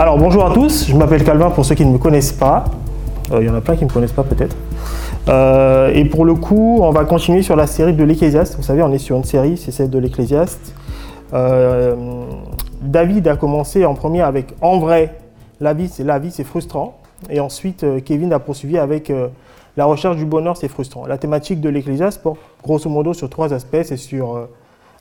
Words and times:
Alors 0.00 0.16
bonjour 0.16 0.46
à 0.46 0.54
tous, 0.54 0.86
je 0.88 0.96
m'appelle 0.96 1.22
Calvin 1.24 1.50
pour 1.50 1.62
ceux 1.62 1.74
qui 1.74 1.84
ne 1.84 1.92
me 1.92 1.98
connaissent 1.98 2.32
pas. 2.32 2.64
Euh, 3.32 3.42
Il 3.42 3.46
y 3.46 3.50
en 3.50 3.54
a 3.54 3.60
plein 3.60 3.76
qui 3.76 3.84
ne 3.84 3.88
me 3.90 3.92
connaissent 3.92 4.14
pas 4.14 4.22
peut-être. 4.22 4.56
Euh, 5.28 5.92
et 5.92 6.06
pour 6.06 6.24
le 6.24 6.34
coup, 6.34 6.78
on 6.80 6.90
va 6.90 7.04
continuer 7.04 7.42
sur 7.42 7.54
la 7.54 7.66
série 7.66 7.92
de 7.92 8.02
l'Ecclésiaste. 8.02 8.56
Vous 8.56 8.62
savez, 8.62 8.82
on 8.82 8.90
est 8.94 8.98
sur 8.98 9.18
une 9.18 9.24
série, 9.24 9.58
c'est 9.58 9.72
celle 9.72 9.90
de 9.90 9.98
l'Ecclésiaste. 9.98 10.74
Euh, 11.34 11.94
David 12.80 13.28
a 13.28 13.36
commencé 13.36 13.84
en 13.84 13.92
premier 13.92 14.22
avec 14.22 14.54
En 14.62 14.78
vrai, 14.78 15.18
la 15.60 15.74
vie 15.74 15.88
c'est, 15.88 16.02
la 16.02 16.18
vie, 16.18 16.30
c'est 16.30 16.44
frustrant. 16.44 16.96
Et 17.28 17.38
ensuite, 17.38 17.84
Kevin 18.06 18.32
a 18.32 18.38
poursuivi 18.38 18.78
avec 18.78 19.12
La 19.76 19.84
recherche 19.84 20.16
du 20.16 20.24
bonheur, 20.24 20.56
c'est 20.56 20.68
frustrant. 20.68 21.04
La 21.04 21.18
thématique 21.18 21.60
de 21.60 21.68
l'Ecclésiaste 21.68 22.22
porte 22.22 22.38
grosso 22.62 22.88
modo 22.88 23.12
sur 23.12 23.28
trois 23.28 23.52
aspects. 23.52 23.82
C'est 23.82 23.98
sur 23.98 24.48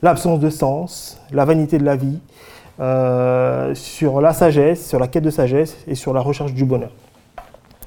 l'absence 0.01 0.41
de 0.41 0.49
sens, 0.49 1.21
la 1.31 1.45
vanité 1.45 1.77
de 1.77 1.85
la 1.85 1.95
vie, 1.95 2.19
euh, 2.79 3.75
sur 3.75 4.21
la 4.21 4.31
sagesse, 4.31 4.87
sur 4.87 4.99
la 4.99 5.07
quête 5.07 5.23
de 5.23 5.29
sagesse 5.29 5.77
et 5.85 5.95
sur 5.95 6.13
la 6.13 6.21
recherche 6.21 6.53
du 6.53 6.63
bonheur. 6.63 6.91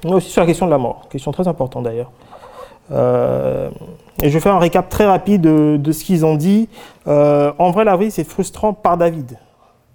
Mais 0.03 0.13
aussi 0.13 0.29
sur 0.29 0.41
la 0.41 0.47
question 0.47 0.67
de 0.67 0.71
la 0.71 0.77
mort, 0.77 1.07
question 1.09 1.31
très 1.31 1.47
importante 1.47 1.83
d'ailleurs. 1.83 2.11
Euh, 2.91 3.71
et 4.21 4.29
je 4.29 4.33
vais 4.33 4.39
faire 4.39 4.53
un 4.53 4.59
récap 4.59 4.89
très 4.89 5.05
rapide 5.05 5.41
de, 5.41 5.91
ce 5.91 6.03
qu'ils 6.03 6.25
ont 6.25 6.35
dit. 6.35 6.69
Euh, 7.07 7.51
en 7.57 7.71
vrai, 7.71 7.85
la 7.85 7.97
vie, 7.97 8.11
c'est 8.11 8.23
frustrant 8.23 8.73
par 8.73 8.97
David. 8.97 9.37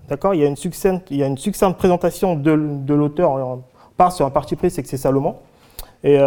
D'accord? 0.08 0.34
Il, 0.34 0.40
y 0.40 0.44
a 0.44 0.48
une 0.48 0.56
succincte- 0.56 1.06
il 1.10 1.18
y 1.18 1.22
a 1.22 1.26
une 1.26 1.38
succincte 1.38 1.78
présentation 1.78 2.34
de, 2.34 2.50
l'auteur. 2.94 3.32
On 3.32 3.62
part 3.96 4.10
sur 4.10 4.26
un 4.26 4.30
parti 4.30 4.56
pris, 4.56 4.70
c'est 4.70 4.82
que 4.82 4.88
c'est 4.88 4.96
Salomon. 4.96 5.36
Et 6.02 6.18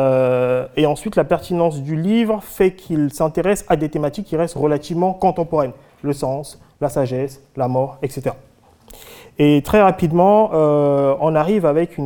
ensuite, 0.85 1.17
la 1.17 1.23
pertinence 1.25 1.81
du 1.81 1.97
livre 1.97 2.41
fait 2.41 2.71
qu'il 2.73 3.11
s'intéresse 3.11 3.65
à 3.67 3.75
des 3.75 3.89
thématiques 3.89 4.27
qui 4.27 4.37
restent 4.37 4.57
relativement 4.57 5.13
contemporaines. 5.13 5.73
Le 6.03 6.13
sens, 6.13 6.61
la 6.79 6.89
sagesse, 6.89 7.41
la 7.57 7.67
mort, 7.67 7.97
etc. 8.01 8.31
Et 9.39 9.61
très 9.63 9.81
rapidement, 9.81 10.51
euh, 10.53 11.15
on 11.19 11.35
arrive 11.35 11.65
avec 11.65 11.97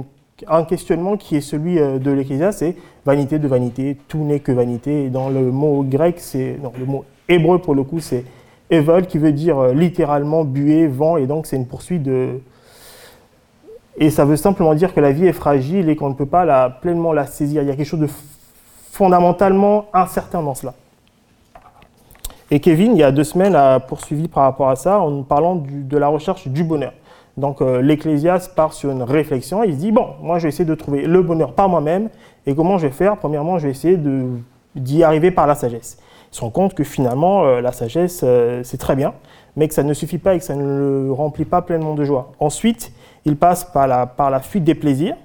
un 0.48 0.64
questionnement 0.64 1.18
qui 1.18 1.36
est 1.36 1.42
celui 1.42 1.80
euh, 1.80 1.98
de 1.98 2.12
l'Ecclésiaste, 2.12 2.60
c'est 2.60 2.76
vanité 3.06 3.40
de 3.40 3.48
vanité, 3.48 3.98
tout 4.08 4.20
n'est 4.20 4.40
que 4.40 4.52
vanité. 4.52 5.10
Dans 5.10 5.30
le 5.30 5.52
mot 5.52 5.84
grec, 5.84 6.16
c'est 6.20 6.58
non, 6.62 6.72
le 6.78 6.86
mot 6.86 7.06
hébreu 7.30 7.60
pour 7.60 7.76
le 7.76 7.84
coup, 7.84 8.00
c'est 8.00 8.26
evel, 8.70 9.08
qui 9.08 9.18
veut 9.18 9.32
dire 9.32 9.60
euh, 9.60 9.74
littéralement 9.74 10.44
buée, 10.44 10.88
vent, 10.88 11.18
et 11.18 11.26
donc 11.26 11.46
c'est 11.46 11.56
une 11.56 11.68
poursuite 11.68 12.04
de. 12.04 12.42
Et 13.98 14.10
ça 14.10 14.26
veut 14.26 14.36
simplement 14.36 14.76
dire 14.76 14.94
que 14.94 15.00
la 15.00 15.12
vie 15.12 15.26
est 15.26 15.34
fragile 15.34 15.90
et 15.90 15.96
qu'on 15.96 16.10
ne 16.10 16.16
peut 16.16 16.26
pas 16.26 16.44
la, 16.44 16.70
pleinement 16.70 17.14
la 17.14 17.26
saisir. 17.26 17.62
Il 17.62 17.70
y 17.70 17.72
a 17.72 17.76
quelque 17.76 17.88
chose 17.88 18.02
de 18.02 18.10
fondamentalement 18.92 19.86
incertain 19.94 20.44
dans 20.44 20.54
cela. 20.54 20.74
Et 22.52 22.60
Kevin, 22.60 22.92
il 22.92 23.00
y 23.00 23.04
a 23.04 23.12
deux 23.12 23.24
semaines, 23.24 23.56
a 23.56 23.80
poursuivi 23.80 24.28
par 24.28 24.44
rapport 24.44 24.70
à 24.70 24.76
ça 24.76 25.00
en 25.00 25.24
parlant 25.24 25.64
de 25.68 25.98
la 25.98 26.08
recherche 26.08 26.48
du 26.48 26.64
bonheur. 26.64 26.94
Donc 27.38 27.62
euh, 27.62 27.82
l'Ecclésiaste 27.82 28.56
part 28.56 28.74
sur 28.74 28.92
une 28.92 29.04
réflexion, 29.04 29.64
il 29.64 29.74
se 29.74 29.80
dit, 29.80 29.92
bon, 29.92 30.10
moi 30.22 30.38
je 30.38 30.44
vais 30.44 30.50
essayer 30.50 30.64
de 30.64 30.76
trouver 30.76 31.06
le 31.08 31.22
bonheur 31.22 31.54
par 31.54 31.68
moi-même, 31.68 32.10
et 32.46 32.54
comment 32.56 32.78
je 32.78 32.88
vais 32.88 32.94
faire? 32.94 33.18
Premièrement, 33.18 33.58
je 33.58 33.66
vais 33.66 33.72
essayer 33.72 34.00
d'y 34.76 35.04
arriver 35.04 35.32
par 35.32 35.48
la 35.48 35.56
sagesse. 35.56 35.98
Il 36.32 36.36
se 36.36 36.42
rend 36.42 36.52
compte 36.52 36.76
que 36.76 36.84
finalement, 36.84 37.44
euh, 37.44 37.62
la 37.62 37.72
sagesse, 37.72 38.22
euh, 38.24 38.62
c'est 38.64 38.78
très 38.78 38.96
bien, 38.96 39.14
mais 39.56 39.68
que 39.68 39.74
ça 39.74 39.84
ne 39.84 39.94
suffit 39.94 40.20
pas 40.20 40.36
et 40.36 40.38
que 40.38 40.46
ça 40.46 40.56
ne 40.56 40.64
le 40.64 41.12
remplit 41.12 41.46
pas 41.46 41.62
pleinement 41.62 41.96
de 41.96 42.06
joie. 42.06 42.32
Ensuite, 42.40 42.94
il 43.26 43.38
passe 43.38 43.66
par 43.66 43.88
la, 43.88 44.06
par 44.06 44.30
la 44.30 44.40
fuite 44.40 44.64
des 44.64 44.76
plaisirs, 44.76 45.16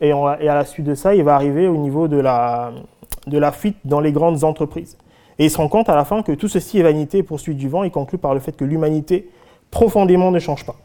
et, 0.00 0.10
et 0.10 0.48
à 0.48 0.54
la 0.54 0.64
suite 0.64 0.86
de 0.86 0.94
ça, 0.94 1.14
il 1.14 1.24
va 1.24 1.34
arriver 1.34 1.66
au 1.66 1.76
niveau 1.76 2.08
de 2.08 2.18
la, 2.18 2.70
de 3.26 3.38
la 3.38 3.52
fuite 3.52 3.76
dans 3.84 4.00
les 4.00 4.12
grandes 4.12 4.44
entreprises. 4.44 4.96
Et 5.38 5.46
il 5.46 5.50
se 5.50 5.56
rend 5.56 5.68
compte 5.68 5.88
à 5.88 5.96
la 5.96 6.04
fin 6.04 6.22
que 6.22 6.32
tout 6.32 6.48
ceci 6.48 6.78
est 6.78 6.82
vanité 6.82 7.18
et 7.18 7.22
poursuite 7.22 7.56
du 7.56 7.68
vent, 7.68 7.82
et 7.82 7.90
conclut 7.90 8.18
par 8.18 8.34
le 8.34 8.40
fait 8.40 8.52
que 8.52 8.64
l'humanité 8.64 9.30
profondément 9.70 10.30
ne 10.30 10.38
change 10.38 10.66
pas. 10.66 10.76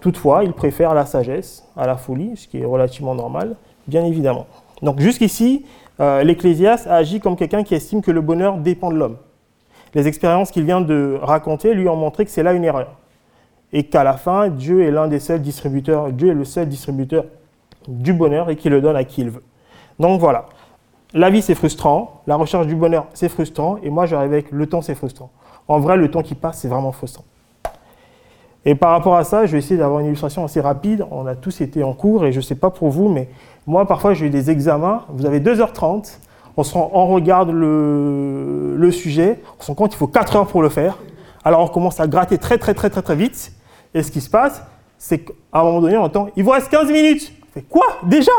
Toutefois, 0.00 0.42
il 0.44 0.52
préfère 0.52 0.94
la 0.94 1.06
sagesse 1.06 1.64
à 1.76 1.86
la 1.86 1.96
folie, 1.96 2.36
ce 2.36 2.48
qui 2.48 2.58
est 2.58 2.64
relativement 2.64 3.14
normal, 3.14 3.56
bien 3.86 4.04
évidemment. 4.04 4.46
Donc 4.82 4.98
jusqu'ici, 4.98 5.64
euh, 6.00 6.24
l'Ecclésiaste 6.24 6.88
a 6.88 6.96
agi 6.96 7.20
comme 7.20 7.36
quelqu'un 7.36 7.62
qui 7.62 7.74
estime 7.74 8.02
que 8.02 8.10
le 8.10 8.20
bonheur 8.20 8.56
dépend 8.56 8.90
de 8.90 8.96
l'homme. 8.96 9.18
Les 9.94 10.08
expériences 10.08 10.50
qu'il 10.50 10.64
vient 10.64 10.80
de 10.80 11.18
raconter 11.22 11.74
lui 11.74 11.88
ont 11.88 11.96
montré 11.96 12.24
que 12.24 12.30
c'est 12.30 12.42
là 12.42 12.52
une 12.52 12.64
erreur. 12.64 12.96
Et 13.72 13.84
qu'à 13.84 14.02
la 14.02 14.14
fin, 14.14 14.48
Dieu 14.48 14.82
est 14.82 14.90
l'un 14.90 15.06
des 15.06 15.20
seuls 15.20 15.40
distributeurs, 15.40 16.10
Dieu 16.12 16.30
est 16.30 16.34
le 16.34 16.44
seul 16.44 16.68
distributeur 16.68 17.24
du 17.86 18.12
bonheur 18.12 18.50
et 18.50 18.56
qu'il 18.56 18.72
le 18.72 18.80
donne 18.80 18.96
à 18.96 19.04
qui 19.04 19.20
il 19.20 19.30
veut. 19.30 19.42
Donc 19.98 20.20
voilà. 20.20 20.46
La 21.14 21.30
vie, 21.30 21.42
c'est 21.42 21.54
frustrant. 21.54 22.22
La 22.26 22.36
recherche 22.36 22.66
du 22.66 22.74
bonheur, 22.74 23.06
c'est 23.14 23.28
frustrant. 23.28 23.76
Et 23.82 23.90
moi, 23.90 24.06
j'arrive 24.06 24.32
avec 24.32 24.50
le 24.50 24.66
temps, 24.66 24.80
c'est 24.82 24.94
frustrant. 24.94 25.30
En 25.68 25.78
vrai, 25.78 25.96
le 25.96 26.10
temps 26.10 26.22
qui 26.22 26.34
passe, 26.34 26.60
c'est 26.60 26.68
vraiment 26.68 26.92
frustrant. 26.92 27.24
Et 28.64 28.74
par 28.74 28.90
rapport 28.92 29.16
à 29.16 29.24
ça, 29.24 29.44
je 29.44 29.52
vais 29.52 29.58
essayer 29.58 29.76
d'avoir 29.76 30.00
une 30.00 30.06
illustration 30.06 30.44
assez 30.44 30.60
rapide. 30.60 31.04
On 31.10 31.26
a 31.26 31.34
tous 31.34 31.60
été 31.60 31.82
en 31.82 31.92
cours 31.94 32.24
et 32.24 32.32
je 32.32 32.38
ne 32.38 32.42
sais 32.42 32.54
pas 32.54 32.70
pour 32.70 32.90
vous, 32.90 33.08
mais 33.08 33.28
moi, 33.66 33.86
parfois, 33.86 34.14
j'ai 34.14 34.26
eu 34.26 34.30
des 34.30 34.50
examens. 34.50 35.02
Vous 35.08 35.26
avez 35.26 35.40
2h30, 35.40 36.18
on, 36.56 36.62
se 36.62 36.74
rend- 36.74 36.90
on 36.94 37.08
regarde 37.08 37.50
le, 37.50 38.90
sujet, 38.92 39.40
on 39.58 39.62
se 39.62 39.68
rend 39.68 39.74
compte 39.74 39.90
qu'il 39.90 39.98
faut 39.98 40.06
4 40.06 40.36
heures 40.36 40.46
pour 40.46 40.62
le 40.62 40.68
faire. 40.68 40.98
Alors, 41.44 41.60
on 41.60 41.68
commence 41.68 41.98
à 41.98 42.06
gratter 42.06 42.38
très, 42.38 42.56
très, 42.56 42.72
très, 42.72 42.88
très, 42.88 43.02
très 43.02 43.16
vite. 43.16 43.52
Et 43.94 44.02
ce 44.02 44.12
qui 44.12 44.20
se 44.20 44.30
passe, 44.30 44.62
c'est 44.96 45.18
qu'à 45.18 45.32
un 45.54 45.64
moment 45.64 45.80
donné, 45.80 45.96
on 45.98 46.04
entend 46.04 46.28
il 46.36 46.44
vous 46.44 46.50
reste 46.50 46.68
15 46.70 46.90
minutes. 46.90 47.32
Fait 47.52 47.62
quoi? 47.62 47.84
Déjà? 48.04 48.32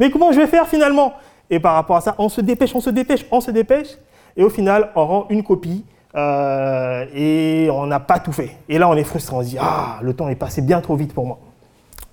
Mais 0.00 0.10
comment 0.10 0.32
je 0.32 0.40
vais 0.40 0.46
faire 0.46 0.66
finalement? 0.66 1.12
Et 1.50 1.60
par 1.60 1.74
rapport 1.74 1.96
à 1.96 2.00
ça, 2.00 2.14
on 2.18 2.28
se 2.28 2.40
dépêche, 2.40 2.74
on 2.74 2.80
se 2.80 2.90
dépêche, 2.90 3.26
on 3.30 3.40
se 3.40 3.50
dépêche. 3.50 3.96
Et 4.36 4.42
au 4.42 4.50
final, 4.50 4.90
on 4.96 5.06
rend 5.06 5.26
une 5.30 5.42
copie 5.42 5.84
euh, 6.14 7.04
et 7.14 7.68
on 7.70 7.86
n'a 7.86 8.00
pas 8.00 8.18
tout 8.18 8.32
fait. 8.32 8.56
Et 8.68 8.78
là, 8.78 8.88
on 8.88 8.94
est 8.94 9.04
frustré. 9.04 9.36
On 9.36 9.42
se 9.42 9.48
dit 9.48 9.58
Ah, 9.60 9.98
le 10.02 10.14
temps 10.14 10.28
est 10.28 10.34
passé 10.34 10.62
bien 10.62 10.80
trop 10.80 10.96
vite 10.96 11.14
pour 11.14 11.26
moi. 11.26 11.38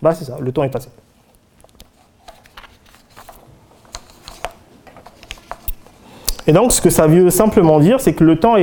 Bah, 0.02 0.14
c'est 0.14 0.26
ça, 0.26 0.38
le 0.40 0.52
temps 0.52 0.64
est 0.64 0.70
passé. 0.70 0.90
Et 6.46 6.52
donc, 6.52 6.74
ce 6.74 6.82
que 6.82 6.90
ça 6.90 7.08
veut 7.08 7.30
simplement 7.30 7.80
dire, 7.80 8.02
c'est 8.02 8.14
que 8.14 8.24
le 8.24 8.38
temps 8.38 8.56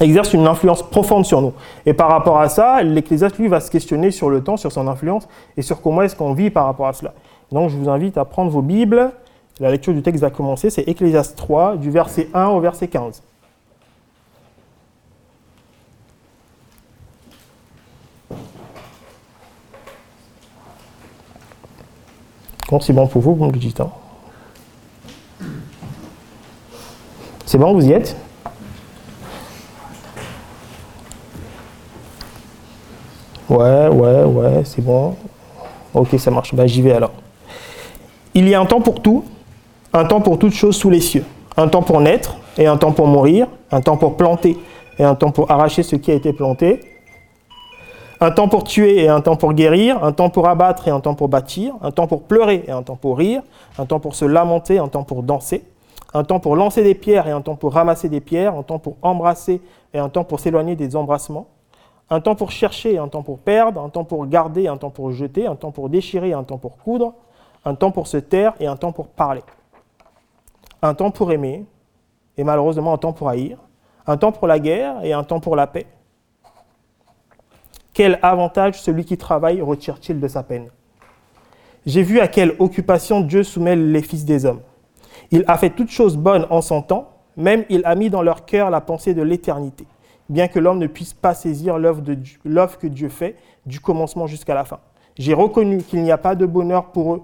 exerce 0.00 0.32
une 0.32 0.46
influence 0.48 0.82
profonde 0.82 1.24
sur 1.24 1.40
nous. 1.40 1.52
Et 1.86 1.94
par 1.94 2.08
rapport 2.08 2.40
à 2.40 2.48
ça, 2.48 2.82
l'Ecclésiaste, 2.82 3.38
lui, 3.38 3.46
va 3.46 3.60
se 3.60 3.70
questionner 3.70 4.10
sur 4.10 4.30
le 4.30 4.42
temps, 4.42 4.56
sur 4.56 4.72
son 4.72 4.88
influence 4.88 5.28
et 5.56 5.62
sur 5.62 5.80
comment 5.80 6.02
est-ce 6.02 6.16
qu'on 6.16 6.32
vit 6.32 6.50
par 6.50 6.66
rapport 6.66 6.88
à 6.88 6.92
cela. 6.92 7.14
Donc, 7.52 7.70
je 7.70 7.76
vous 7.76 7.88
invite 7.88 8.18
à 8.18 8.24
prendre 8.24 8.50
vos 8.50 8.62
Bibles. 8.62 9.12
La 9.60 9.70
lecture 9.70 9.92
du 9.94 10.02
texte 10.02 10.20
va 10.20 10.30
commencer. 10.30 10.70
C'est 10.70 10.88
Ecclésiaste 10.88 11.36
3, 11.36 11.76
du 11.76 11.90
verset 11.90 12.28
1 12.34 12.46
au 12.46 12.60
verset 12.60 12.88
15. 12.88 13.22
Quand 22.68 22.80
c'est 22.80 22.92
bon 22.92 23.06
pour 23.06 23.22
vous, 23.22 23.34
vous 23.34 23.44
me. 23.44 23.52
C'est 27.46 27.58
bon, 27.58 27.72
vous 27.74 27.86
y 27.86 27.92
êtes? 27.92 28.16
Ouais, 33.48 33.88
ouais, 33.88 34.24
ouais, 34.24 34.64
c'est 34.64 34.82
bon. 34.82 35.14
Ok, 35.92 36.18
ça 36.18 36.32
marche. 36.32 36.52
Bah, 36.54 36.66
j'y 36.66 36.82
vais 36.82 36.92
alors. 36.92 37.12
Il 38.36 38.48
y 38.48 38.54
a 38.54 38.60
un 38.60 38.66
temps 38.66 38.80
pour 38.80 39.00
tout, 39.00 39.24
un 39.92 40.04
temps 40.06 40.20
pour 40.20 40.40
toutes 40.40 40.54
choses 40.54 40.74
sous 40.74 40.90
les 40.90 41.00
cieux. 41.00 41.24
Un 41.56 41.68
temps 41.68 41.82
pour 41.82 42.00
naître 42.00 42.36
et 42.58 42.66
un 42.66 42.76
temps 42.76 42.90
pour 42.90 43.06
mourir, 43.06 43.46
un 43.70 43.80
temps 43.80 43.96
pour 43.96 44.16
planter 44.16 44.56
et 44.98 45.04
un 45.04 45.14
temps 45.14 45.30
pour 45.30 45.52
arracher 45.52 45.84
ce 45.84 45.94
qui 45.94 46.10
a 46.10 46.14
été 46.14 46.32
planté, 46.32 46.80
un 48.20 48.32
temps 48.32 48.48
pour 48.48 48.64
tuer 48.64 49.04
et 49.04 49.08
un 49.08 49.20
temps 49.20 49.36
pour 49.36 49.52
guérir, 49.52 50.02
un 50.02 50.10
temps 50.10 50.30
pour 50.30 50.48
abattre 50.48 50.88
et 50.88 50.90
un 50.90 50.98
temps 50.98 51.14
pour 51.14 51.28
bâtir, 51.28 51.74
un 51.80 51.92
temps 51.92 52.08
pour 52.08 52.22
pleurer 52.22 52.64
et 52.66 52.72
un 52.72 52.82
temps 52.82 52.96
pour 52.96 53.18
rire, 53.18 53.42
un 53.78 53.86
temps 53.86 54.00
pour 54.00 54.16
se 54.16 54.24
lamenter, 54.24 54.78
un 54.78 54.88
temps 54.88 55.04
pour 55.04 55.22
danser, 55.22 55.62
un 56.12 56.24
temps 56.24 56.40
pour 56.40 56.56
lancer 56.56 56.82
des 56.82 56.96
pierres 56.96 57.28
et 57.28 57.32
un 57.32 57.40
temps 57.40 57.54
pour 57.54 57.72
ramasser 57.74 58.08
des 58.08 58.20
pierres, 58.20 58.56
un 58.56 58.64
temps 58.64 58.80
pour 58.80 58.96
embrasser 59.02 59.60
et 59.92 59.98
un 60.00 60.08
temps 60.08 60.24
pour 60.24 60.40
s'éloigner 60.40 60.74
des 60.74 60.96
embrassements, 60.96 61.46
un 62.10 62.20
temps 62.20 62.34
pour 62.34 62.50
chercher 62.50 62.94
et 62.94 62.98
un 62.98 63.06
temps 63.06 63.22
pour 63.22 63.38
perdre, 63.38 63.80
un 63.80 63.90
temps 63.90 64.04
pour 64.04 64.26
garder 64.26 64.62
et 64.62 64.68
un 64.68 64.76
temps 64.76 64.90
pour 64.90 65.12
jeter, 65.12 65.46
un 65.46 65.54
temps 65.54 65.70
pour 65.70 65.88
déchirer 65.88 66.30
et 66.30 66.34
un 66.34 66.42
temps 66.42 66.58
pour 66.58 66.78
coudre, 66.78 67.14
un 67.64 67.74
temps 67.74 67.90
pour 67.90 68.06
se 68.06 68.16
taire 68.16 68.54
et 68.60 68.66
un 68.66 68.76
temps 68.76 68.92
pour 68.92 69.08
parler, 69.08 69.42
un 70.82 70.94
temps 70.94 71.10
pour 71.10 71.32
aimer 71.32 71.64
et 72.36 72.44
malheureusement 72.44 72.92
un 72.92 72.98
temps 72.98 73.12
pour 73.12 73.28
haïr, 73.28 73.58
un 74.06 74.16
temps 74.16 74.32
pour 74.32 74.46
la 74.46 74.58
guerre 74.58 75.02
et 75.04 75.12
un 75.12 75.24
temps 75.24 75.40
pour 75.40 75.56
la 75.56 75.66
paix. 75.66 75.86
Quel 77.92 78.18
avantage 78.22 78.80
celui 78.82 79.04
qui 79.04 79.16
travaille 79.16 79.62
retire-t-il 79.62 80.20
de 80.20 80.28
sa 80.28 80.42
peine? 80.42 80.68
J'ai 81.86 82.02
vu 82.02 82.20
à 82.20 82.28
quelle 82.28 82.56
occupation 82.58 83.20
Dieu 83.20 83.44
soumet 83.44 83.76
les 83.76 84.02
fils 84.02 84.24
des 84.24 84.46
hommes. 84.46 84.60
Il 85.30 85.44
a 85.46 85.56
fait 85.56 85.70
toutes 85.70 85.90
choses 85.90 86.16
bonnes 86.16 86.46
en 86.50 86.60
son 86.60 86.82
temps, 86.82 87.10
même 87.36 87.64
il 87.68 87.84
a 87.84 87.94
mis 87.94 88.10
dans 88.10 88.22
leur 88.22 88.44
cœur 88.44 88.70
la 88.70 88.80
pensée 88.80 89.14
de 89.14 89.22
l'éternité, 89.22 89.86
bien 90.28 90.48
que 90.48 90.58
l'homme 90.58 90.78
ne 90.78 90.86
puisse 90.86 91.14
pas 91.14 91.34
saisir 91.34 91.78
l'œuvre 91.78 92.78
que 92.78 92.86
Dieu 92.86 93.08
fait 93.08 93.36
du 93.64 93.80
commencement 93.80 94.26
jusqu'à 94.26 94.54
la 94.54 94.64
fin. 94.64 94.80
J'ai 95.16 95.34
reconnu 95.34 95.82
qu'il 95.82 96.02
n'y 96.02 96.10
a 96.10 96.18
pas 96.18 96.34
de 96.34 96.46
bonheur 96.46 96.86
pour 96.86 97.14
eux. 97.14 97.22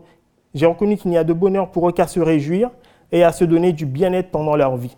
J'ai 0.54 0.66
reconnu 0.66 0.96
qu'il 0.96 1.10
n'y 1.10 1.18
a 1.18 1.24
de 1.24 1.32
bonheur 1.32 1.70
pour 1.70 1.88
eux 1.88 1.92
qu'à 1.92 2.06
se 2.06 2.20
réjouir 2.20 2.70
et 3.12 3.22
à 3.22 3.32
se 3.32 3.44
donner 3.44 3.72
du 3.72 3.86
bien-être 3.86 4.30
pendant 4.30 4.56
leur 4.56 4.76
vie. 4.76 4.96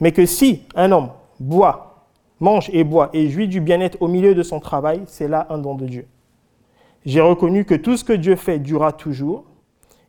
Mais 0.00 0.12
que 0.12 0.26
si 0.26 0.62
un 0.74 0.92
homme 0.92 1.10
boit, 1.40 2.06
mange 2.40 2.68
et 2.72 2.84
boit 2.84 3.10
et 3.12 3.28
jouit 3.28 3.48
du 3.48 3.60
bien-être 3.60 4.00
au 4.02 4.08
milieu 4.08 4.34
de 4.34 4.42
son 4.42 4.60
travail, 4.60 5.02
c'est 5.06 5.28
là 5.28 5.46
un 5.50 5.58
don 5.58 5.74
de 5.74 5.86
Dieu. 5.86 6.06
J'ai 7.06 7.20
reconnu 7.20 7.64
que 7.64 7.74
tout 7.74 7.96
ce 7.96 8.04
que 8.04 8.12
Dieu 8.12 8.36
fait 8.36 8.58
durera 8.58 8.92
toujours 8.92 9.44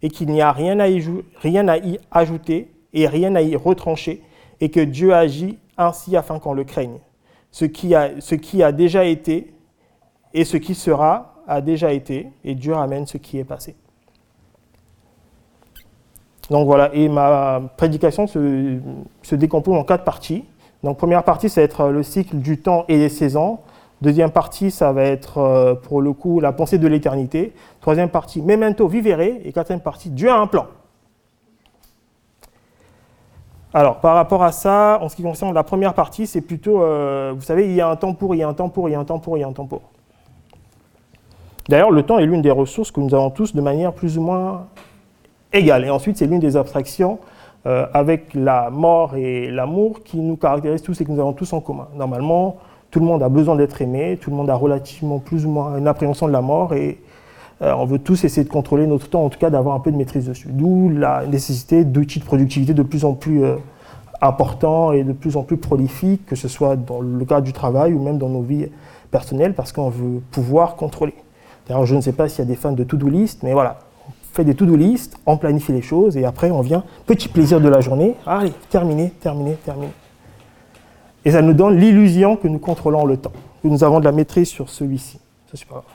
et 0.01 0.09
qu'il 0.09 0.29
n'y 0.29 0.41
a 0.41 0.51
rien 0.51 0.79
à, 0.79 0.87
y, 0.87 1.99
ajouter 2.11 2.71
et 2.93 3.07
rien 3.07 3.35
à 3.35 3.41
y 3.41 3.55
retrancher 3.55 4.21
et 4.61 4.69
que 4.69 4.79
Dieu 4.79 5.13
agit 5.13 5.57
ainsi 5.77 6.15
afin 6.15 6.39
qu'on 6.39 6.53
le 6.53 6.63
craigne. 6.63 6.99
Ce 7.51 7.65
qui 7.65 7.93
a 7.93 8.71
déjà 8.71 9.05
été 9.05 9.53
et 10.33 10.45
ce 10.45 10.57
qui 10.57 10.75
sera 10.75 11.43
a 11.47 11.61
déjà 11.61 11.93
été 11.93 12.27
et 12.43 12.55
Dieu 12.55 12.73
ramène 12.73 13.05
ce 13.05 13.17
qui 13.17 13.37
est 13.37 13.43
passé. 13.45 13.75
Donc 16.49 16.67
voilà, 16.67 16.93
et 16.93 17.09
ma 17.09 17.61
prédication 17.75 18.27
se, 18.27 18.77
se 19.23 19.35
décompose 19.35 19.75
en 19.75 19.83
quatre 19.83 20.03
parties. 20.03 20.45
Donc 20.83 20.97
première 20.97 21.23
partie, 21.23 21.49
ça 21.49 21.61
va 21.61 21.65
être 21.65 21.87
le 21.87 22.03
cycle 22.03 22.37
du 22.37 22.59
temps 22.59 22.85
et 22.87 22.97
des 22.97 23.09
saisons. 23.09 23.59
Deuxième 24.01 24.29
partie, 24.29 24.71
ça 24.71 24.91
va 24.91 25.03
être 25.03 25.39
euh, 25.39 25.73
pour 25.73 26.01
le 26.01 26.13
coup 26.13 26.39
la 26.39 26.51
pensée 26.51 26.77
de 26.77 26.87
l'éternité. 26.87 27.53
Troisième 27.81 28.09
partie, 28.09 28.41
memento 28.41 28.87
vivere. 28.87 29.21
Et 29.43 29.51
quatrième 29.51 29.81
partie, 29.81 30.09
Dieu 30.09 30.29
a 30.29 30.37
un 30.37 30.47
plan. 30.47 30.67
Alors, 33.73 33.99
par 33.99 34.15
rapport 34.15 34.43
à 34.43 34.51
ça, 34.51 34.99
en 35.01 35.09
ce 35.09 35.15
qui 35.15 35.23
concerne 35.23 35.53
la 35.53 35.63
première 35.63 35.93
partie, 35.93 36.27
c'est 36.27 36.41
plutôt, 36.41 36.81
euh, 36.81 37.33
vous 37.35 37.41
savez, 37.41 37.65
il 37.65 37.73
y 37.73 37.81
a 37.81 37.89
un 37.89 37.95
temps 37.95 38.13
pour, 38.13 38.35
il 38.35 38.37
y 38.37 38.43
a 38.43 38.47
un 38.47 38.53
temps 38.53 38.69
pour, 38.69 38.87
il 38.87 38.93
y 38.93 38.95
a 38.95 38.99
un 38.99 39.05
temps 39.05 39.19
pour, 39.19 39.37
il 39.37 39.41
y 39.41 39.43
a 39.43 39.47
un 39.47 39.53
temps 39.53 39.65
pour. 39.65 39.81
D'ailleurs, 41.67 41.91
le 41.91 42.03
temps 42.03 42.19
est 42.19 42.25
l'une 42.25 42.41
des 42.41 42.51
ressources 42.51 42.91
que 42.91 43.01
nous 43.01 43.13
avons 43.15 43.31
tous 43.31 43.55
de 43.55 43.61
manière 43.61 43.91
plus 43.91 44.17
ou 44.17 44.21
moins 44.21 44.67
égale. 45.55 45.85
Et 45.85 45.89
ensuite, 45.89 46.17
c'est 46.17 46.27
l'une 46.27 46.39
des 46.39 46.57
abstractions 46.57 47.19
euh, 47.65 47.87
avec 47.93 48.33
la 48.33 48.69
mort 48.69 49.15
et 49.15 49.49
l'amour 49.49 50.03
qui 50.03 50.17
nous 50.17 50.35
caractérisent 50.35 50.83
tous 50.83 50.99
et 51.01 51.05
que 51.05 51.11
nous 51.11 51.19
avons 51.19 51.33
tous 51.33 51.51
en 51.53 51.61
commun. 51.61 51.87
Normalement, 51.95 52.57
tout 52.91 52.99
le 52.99 53.05
monde 53.05 53.23
a 53.23 53.29
besoin 53.29 53.55
d'être 53.55 53.81
aimé, 53.81 54.17
tout 54.21 54.29
le 54.29 54.35
monde 54.35 54.49
a 54.49 54.55
relativement 54.55 55.19
plus 55.19 55.45
ou 55.45 55.49
moins 55.49 55.77
une 55.77 55.87
appréhension 55.87 56.27
de 56.27 56.31
la 56.31 56.41
mort 56.41 56.73
et 56.73 56.99
euh, 57.61 57.73
on 57.77 57.85
veut 57.85 57.99
tous 57.99 58.23
essayer 58.23 58.43
de 58.43 58.49
contrôler 58.51 58.85
notre 58.85 59.09
temps, 59.09 59.25
en 59.25 59.29
tout 59.29 59.39
cas 59.39 59.49
d'avoir 59.49 59.75
un 59.75 59.79
peu 59.79 59.91
de 59.91 59.97
maîtrise 59.97 60.27
dessus. 60.27 60.49
D'où 60.51 60.89
la 60.89 61.25
nécessité 61.25 61.85
d'outils 61.85 62.19
de 62.19 62.25
productivité 62.25 62.73
de 62.73 62.83
plus 62.83 63.05
en 63.05 63.13
plus 63.13 63.43
euh, 63.43 63.55
importants 64.21 64.91
et 64.91 65.03
de 65.03 65.13
plus 65.13 65.37
en 65.37 65.43
plus 65.43 65.57
prolifiques, 65.57 66.25
que 66.25 66.35
ce 66.35 66.47
soit 66.47 66.75
dans 66.75 66.99
le 66.99 67.25
cadre 67.25 67.41
du 67.41 67.53
travail 67.53 67.93
ou 67.93 68.01
même 68.01 68.17
dans 68.17 68.29
nos 68.29 68.41
vies 68.41 68.67
personnelles, 69.11 69.53
parce 69.53 69.71
qu'on 69.71 69.89
veut 69.89 70.21
pouvoir 70.31 70.75
contrôler. 70.75 71.15
D'ailleurs, 71.67 71.85
je 71.85 71.95
ne 71.95 72.01
sais 72.01 72.11
pas 72.11 72.29
s'il 72.29 72.39
y 72.39 72.47
a 72.47 72.49
des 72.49 72.55
fans 72.55 72.73
de 72.73 72.83
to-do 72.83 73.07
list, 73.07 73.41
mais 73.41 73.53
voilà, 73.53 73.79
fait 74.35 74.43
des 74.43 74.53
to-do 74.53 74.75
list, 74.75 75.17
on 75.25 75.37
planifie 75.37 75.71
les 75.71 75.81
choses 75.81 76.17
et 76.17 76.25
après 76.25 76.51
on 76.51 76.61
vient, 76.61 76.83
petit 77.05 77.29
plaisir 77.29 77.61
de 77.61 77.69
la 77.69 77.79
journée, 77.79 78.15
allez, 78.27 78.51
terminé, 78.69 79.11
terminé, 79.21 79.53
terminé. 79.63 79.91
Et 81.23 81.31
ça 81.31 81.41
nous 81.41 81.53
donne 81.53 81.77
l'illusion 81.77 82.35
que 82.35 82.47
nous 82.47 82.59
contrôlons 82.59 83.05
le 83.05 83.17
temps, 83.17 83.31
que 83.63 83.67
nous 83.67 83.83
avons 83.83 83.99
de 83.99 84.05
la 84.05 84.11
maîtrise 84.11 84.49
sur 84.49 84.69
celui-ci. 84.69 85.19
Ça, 85.49 85.53
c'est 85.53 85.67
pas 85.67 85.75
grave. 85.75 85.85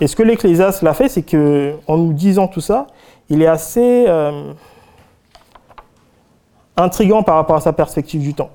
Et 0.00 0.06
ce 0.06 0.16
que 0.16 0.22
l'Ecclésiaste 0.22 0.82
l'a 0.82 0.94
fait, 0.94 1.08
c'est 1.08 1.22
qu'en 1.22 1.96
nous 1.96 2.12
disant 2.12 2.48
tout 2.48 2.60
ça, 2.60 2.88
il 3.28 3.42
est 3.42 3.46
assez 3.46 4.06
euh, 4.08 4.52
intrigant 6.76 7.22
par 7.22 7.36
rapport 7.36 7.56
à 7.56 7.60
sa 7.60 7.72
perspective 7.72 8.20
du 8.20 8.34
temps. 8.34 8.50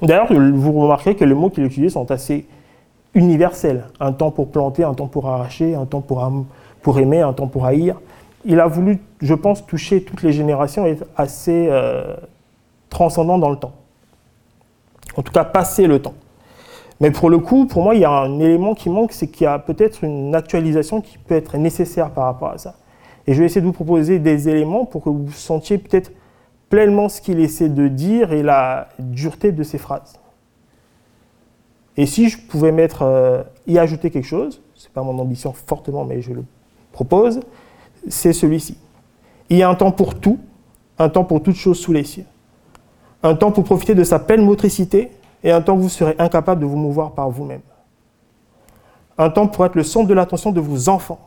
D'ailleurs, 0.00 0.32
vous 0.32 0.72
remarquez 0.72 1.14
que 1.16 1.24
les 1.24 1.34
mots 1.34 1.50
qu'il 1.50 1.64
utilise 1.64 1.94
sont 1.94 2.10
assez 2.10 2.46
universels. 3.16 3.88
Un 3.98 4.12
temps 4.12 4.30
pour 4.30 4.50
planter, 4.50 4.84
un 4.84 4.94
temps 4.94 5.08
pour 5.08 5.28
arracher, 5.28 5.74
un 5.74 5.86
temps 5.86 6.02
pour, 6.02 6.30
pour 6.82 7.00
aimer, 7.00 7.20
un 7.20 7.32
temps 7.32 7.48
pour 7.48 7.66
haïr 7.66 7.96
il 8.46 8.60
a 8.60 8.66
voulu, 8.66 9.00
je 9.20 9.34
pense, 9.34 9.66
toucher 9.66 10.02
toutes 10.02 10.22
les 10.22 10.32
générations 10.32 10.86
et 10.86 10.90
être 10.90 11.06
assez 11.16 11.66
euh, 11.68 12.16
transcendant 12.88 13.38
dans 13.38 13.50
le 13.50 13.56
temps. 13.56 13.72
En 15.16 15.22
tout 15.22 15.32
cas, 15.32 15.44
passer 15.44 15.86
le 15.86 16.00
temps. 16.00 16.14
Mais 17.00 17.10
pour 17.10 17.28
le 17.28 17.38
coup, 17.38 17.66
pour 17.66 17.82
moi, 17.82 17.94
il 17.94 18.00
y 18.00 18.04
a 18.04 18.10
un 18.10 18.38
élément 18.38 18.74
qui 18.74 18.88
manque, 18.88 19.12
c'est 19.12 19.26
qu'il 19.26 19.44
y 19.44 19.48
a 19.48 19.58
peut-être 19.58 20.04
une 20.04 20.34
actualisation 20.34 21.00
qui 21.00 21.18
peut 21.18 21.34
être 21.34 21.58
nécessaire 21.58 22.10
par 22.10 22.24
rapport 22.24 22.50
à 22.50 22.58
ça. 22.58 22.76
Et 23.26 23.34
je 23.34 23.40
vais 23.40 23.46
essayer 23.46 23.60
de 23.60 23.66
vous 23.66 23.72
proposer 23.72 24.20
des 24.20 24.48
éléments 24.48 24.84
pour 24.84 25.02
que 25.02 25.10
vous 25.10 25.32
sentiez 25.32 25.78
peut-être 25.78 26.12
pleinement 26.70 27.08
ce 27.08 27.20
qu'il 27.20 27.40
essaie 27.40 27.68
de 27.68 27.88
dire 27.88 28.32
et 28.32 28.42
la 28.42 28.88
dureté 29.00 29.50
de 29.50 29.62
ses 29.64 29.78
phrases. 29.78 30.20
Et 31.96 32.06
si 32.06 32.28
je 32.28 32.38
pouvais 32.38 32.72
mettre, 32.72 33.02
euh, 33.02 33.42
y 33.66 33.78
ajouter 33.78 34.10
quelque 34.10 34.26
chose, 34.26 34.60
ce 34.74 34.86
n'est 34.86 34.92
pas 34.92 35.02
mon 35.02 35.18
ambition 35.18 35.52
fortement, 35.52 36.04
mais 36.04 36.20
je 36.20 36.32
le 36.32 36.44
propose, 36.92 37.40
c'est 38.08 38.32
celui-ci. 38.32 38.76
Il 39.48 39.56
y 39.56 39.62
a 39.62 39.68
un 39.68 39.74
temps 39.74 39.92
pour 39.92 40.18
tout, 40.18 40.38
un 40.98 41.08
temps 41.08 41.24
pour 41.24 41.42
toutes 41.42 41.56
choses 41.56 41.78
sous 41.78 41.92
les 41.92 42.04
cieux. 42.04 42.26
Un 43.22 43.34
temps 43.34 43.50
pour 43.50 43.64
profiter 43.64 43.94
de 43.94 44.04
sa 44.04 44.18
pleine 44.18 44.44
motricité 44.44 45.10
et 45.42 45.50
un 45.50 45.62
temps 45.62 45.76
où 45.76 45.80
vous 45.80 45.88
serez 45.88 46.14
incapable 46.18 46.60
de 46.60 46.66
vous 46.66 46.76
mouvoir 46.76 47.12
par 47.12 47.30
vous-même. 47.30 47.62
Un 49.18 49.30
temps 49.30 49.46
pour 49.46 49.64
être 49.64 49.74
le 49.74 49.82
centre 49.82 50.08
de 50.08 50.14
l'attention 50.14 50.52
de 50.52 50.60
vos 50.60 50.88
enfants. 50.88 51.18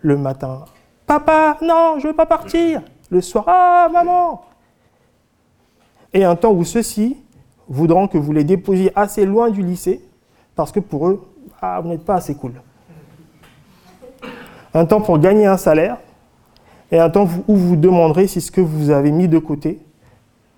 Le 0.00 0.16
matin, 0.16 0.64
papa, 1.06 1.56
non, 1.62 1.94
je 1.98 2.06
ne 2.06 2.12
veux 2.12 2.16
pas 2.16 2.26
partir. 2.26 2.82
Le 3.10 3.20
soir, 3.20 3.44
ah, 3.46 3.88
maman. 3.90 4.42
Et 6.12 6.24
un 6.24 6.36
temps 6.36 6.52
où 6.52 6.64
ceux-ci 6.64 7.16
voudront 7.68 8.08
que 8.08 8.18
vous 8.18 8.32
les 8.32 8.44
déposiez 8.44 8.92
assez 8.96 9.24
loin 9.26 9.50
du 9.50 9.62
lycée 9.62 10.00
parce 10.54 10.72
que 10.72 10.80
pour 10.80 11.08
eux, 11.08 11.28
ah, 11.60 11.80
vous 11.80 11.88
n'êtes 11.88 12.04
pas 12.04 12.14
assez 12.14 12.34
cool 12.34 12.52
un 14.74 14.86
temps 14.86 15.00
pour 15.00 15.18
gagner 15.18 15.46
un 15.46 15.56
salaire 15.56 15.98
et 16.90 16.98
un 16.98 17.10
temps 17.10 17.28
où 17.46 17.56
vous 17.56 17.68
vous 17.68 17.76
demanderez 17.76 18.26
si 18.26 18.40
ce 18.40 18.50
que 18.50 18.60
vous 18.60 18.90
avez 18.90 19.10
mis 19.10 19.28
de 19.28 19.38
côté, 19.38 19.78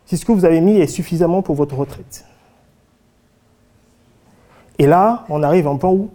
si 0.06 0.16
ce 0.16 0.24
que 0.24 0.32
vous 0.32 0.44
avez 0.44 0.60
mis 0.60 0.78
est 0.78 0.86
suffisamment 0.86 1.42
pour 1.42 1.54
votre 1.54 1.76
retraite. 1.76 2.24
Et 4.78 4.86
là, 4.86 5.24
on 5.28 5.42
arrive 5.42 5.66
à 5.66 5.70
un 5.70 5.76
point 5.76 5.90
où 5.90 6.10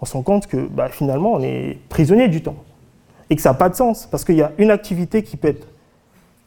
on 0.00 0.04
se 0.04 0.12
rend 0.14 0.22
compte 0.22 0.46
que 0.46 0.56
bah, 0.56 0.88
finalement, 0.88 1.32
on 1.32 1.42
est 1.42 1.78
prisonnier 1.88 2.28
du 2.28 2.42
temps 2.42 2.56
et 3.28 3.36
que 3.36 3.42
ça 3.42 3.50
n'a 3.50 3.54
pas 3.54 3.68
de 3.68 3.74
sens 3.74 4.06
parce 4.06 4.24
qu'il 4.24 4.36
y 4.36 4.42
a 4.42 4.52
une 4.58 4.70
activité 4.70 5.22
qui 5.22 5.36
peut 5.36 5.48
être 5.48 5.68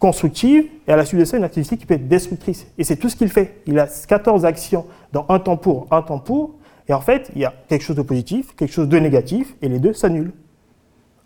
constructive 0.03 0.65
et 0.85 0.91
à 0.91 0.97
la 0.97 1.05
suite 1.05 1.21
de 1.21 1.23
ça, 1.23 1.37
une 1.37 1.45
activité 1.45 1.77
qui 1.77 1.85
peut 1.85 1.93
être 1.93 2.09
destructrice. 2.09 2.67
Et 2.77 2.83
c'est 2.83 2.97
tout 2.97 3.07
ce 3.07 3.15
qu'il 3.15 3.29
fait. 3.29 3.61
Il 3.65 3.79
a 3.79 3.87
14 3.87 4.43
actions 4.43 4.85
dans 5.13 5.25
un 5.29 5.39
temps 5.39 5.55
pour, 5.55 5.87
un 5.91 6.01
temps 6.01 6.19
pour, 6.19 6.55
et 6.89 6.93
en 6.93 6.99
fait, 6.99 7.31
il 7.35 7.41
y 7.41 7.45
a 7.45 7.53
quelque 7.69 7.83
chose 7.83 7.95
de 7.95 8.01
positif, 8.01 8.53
quelque 8.57 8.73
chose 8.73 8.89
de 8.89 8.99
négatif, 8.99 9.55
et 9.61 9.69
les 9.69 9.79
deux 9.79 9.93
s'annulent 9.93 10.33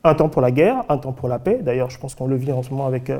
un 0.03 0.13
temps 0.13 0.29
pour 0.29 0.43
la 0.43 0.51
guerre, 0.51 0.83
un 0.89 0.99
temps 0.99 1.11
pour 1.11 1.27
la 1.27 1.39
paix. 1.39 1.57
D'ailleurs, 1.59 1.89
je 1.89 1.97
pense 1.97 2.13
qu'on 2.13 2.27
le 2.27 2.35
vit 2.35 2.51
en 2.51 2.61
ce 2.61 2.69
moment 2.69 2.85
avec 2.85 3.09
euh, 3.09 3.17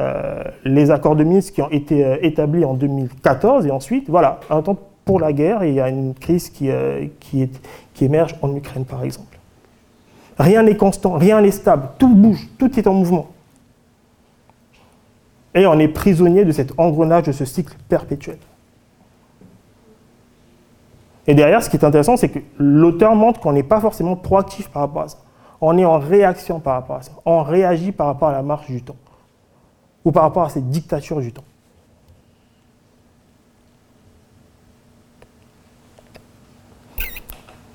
euh, 0.00 0.44
les 0.66 0.90
accords 0.90 1.16
de 1.16 1.24
Minsk 1.24 1.54
qui 1.54 1.62
ont 1.62 1.70
été 1.70 2.04
euh, 2.04 2.18
établis 2.20 2.66
en 2.66 2.74
2014. 2.74 3.64
Et 3.64 3.70
ensuite, 3.70 4.10
voilà, 4.10 4.40
un 4.50 4.60
temps 4.60 4.76
pour 5.06 5.18
la 5.18 5.32
guerre 5.32 5.62
et 5.62 5.70
il 5.70 5.76
y 5.76 5.80
a 5.80 5.88
une 5.88 6.12
crise 6.12 6.50
qui, 6.50 6.68
qui, 7.20 7.48
émerge 8.04 8.36
en 8.42 8.54
Ukraine, 8.54 8.84
par 8.84 9.02
exemple. 9.02 9.38
Rien 10.38 10.62
n'est 10.62 10.76
constant, 10.76 11.14
rien 11.14 11.40
n'est 11.40 11.52
stable, 11.52 11.88
tout 11.98 12.14
bouge, 12.14 12.50
tout 12.58 12.78
est 12.78 12.86
en 12.86 12.92
mouvement. 12.92 13.28
Et 15.54 15.66
on 15.66 15.78
est 15.78 15.88
prisonnier 15.88 16.44
de 16.44 16.52
cet 16.52 16.78
engrenage, 16.78 17.24
de 17.24 17.32
ce 17.32 17.44
cycle 17.44 17.76
perpétuel. 17.88 18.38
Et 21.26 21.34
derrière, 21.34 21.62
ce 21.62 21.70
qui 21.70 21.76
est 21.76 21.84
intéressant, 21.84 22.16
c'est 22.16 22.28
que 22.28 22.38
l'auteur 22.58 23.14
montre 23.14 23.40
qu'on 23.40 23.52
n'est 23.52 23.62
pas 23.62 23.80
forcément 23.80 24.16
proactif 24.16 24.68
par 24.68 24.82
rapport 24.82 25.02
à 25.02 25.08
ça 25.08 25.18
on 25.60 25.76
est 25.76 25.84
en 25.84 25.98
réaction 25.98 26.58
par 26.58 26.74
rapport 26.74 26.96
à 26.96 27.02
ça. 27.02 27.12
On 27.24 27.42
réagit 27.42 27.92
par 27.92 28.06
rapport 28.06 28.28
à 28.28 28.32
la 28.32 28.42
marche 28.42 28.70
du 28.70 28.82
temps. 28.82 28.96
Ou 30.04 30.12
par 30.12 30.22
rapport 30.22 30.44
à 30.44 30.48
cette 30.48 30.70
dictature 30.70 31.20
du 31.20 31.32
temps. 31.32 31.44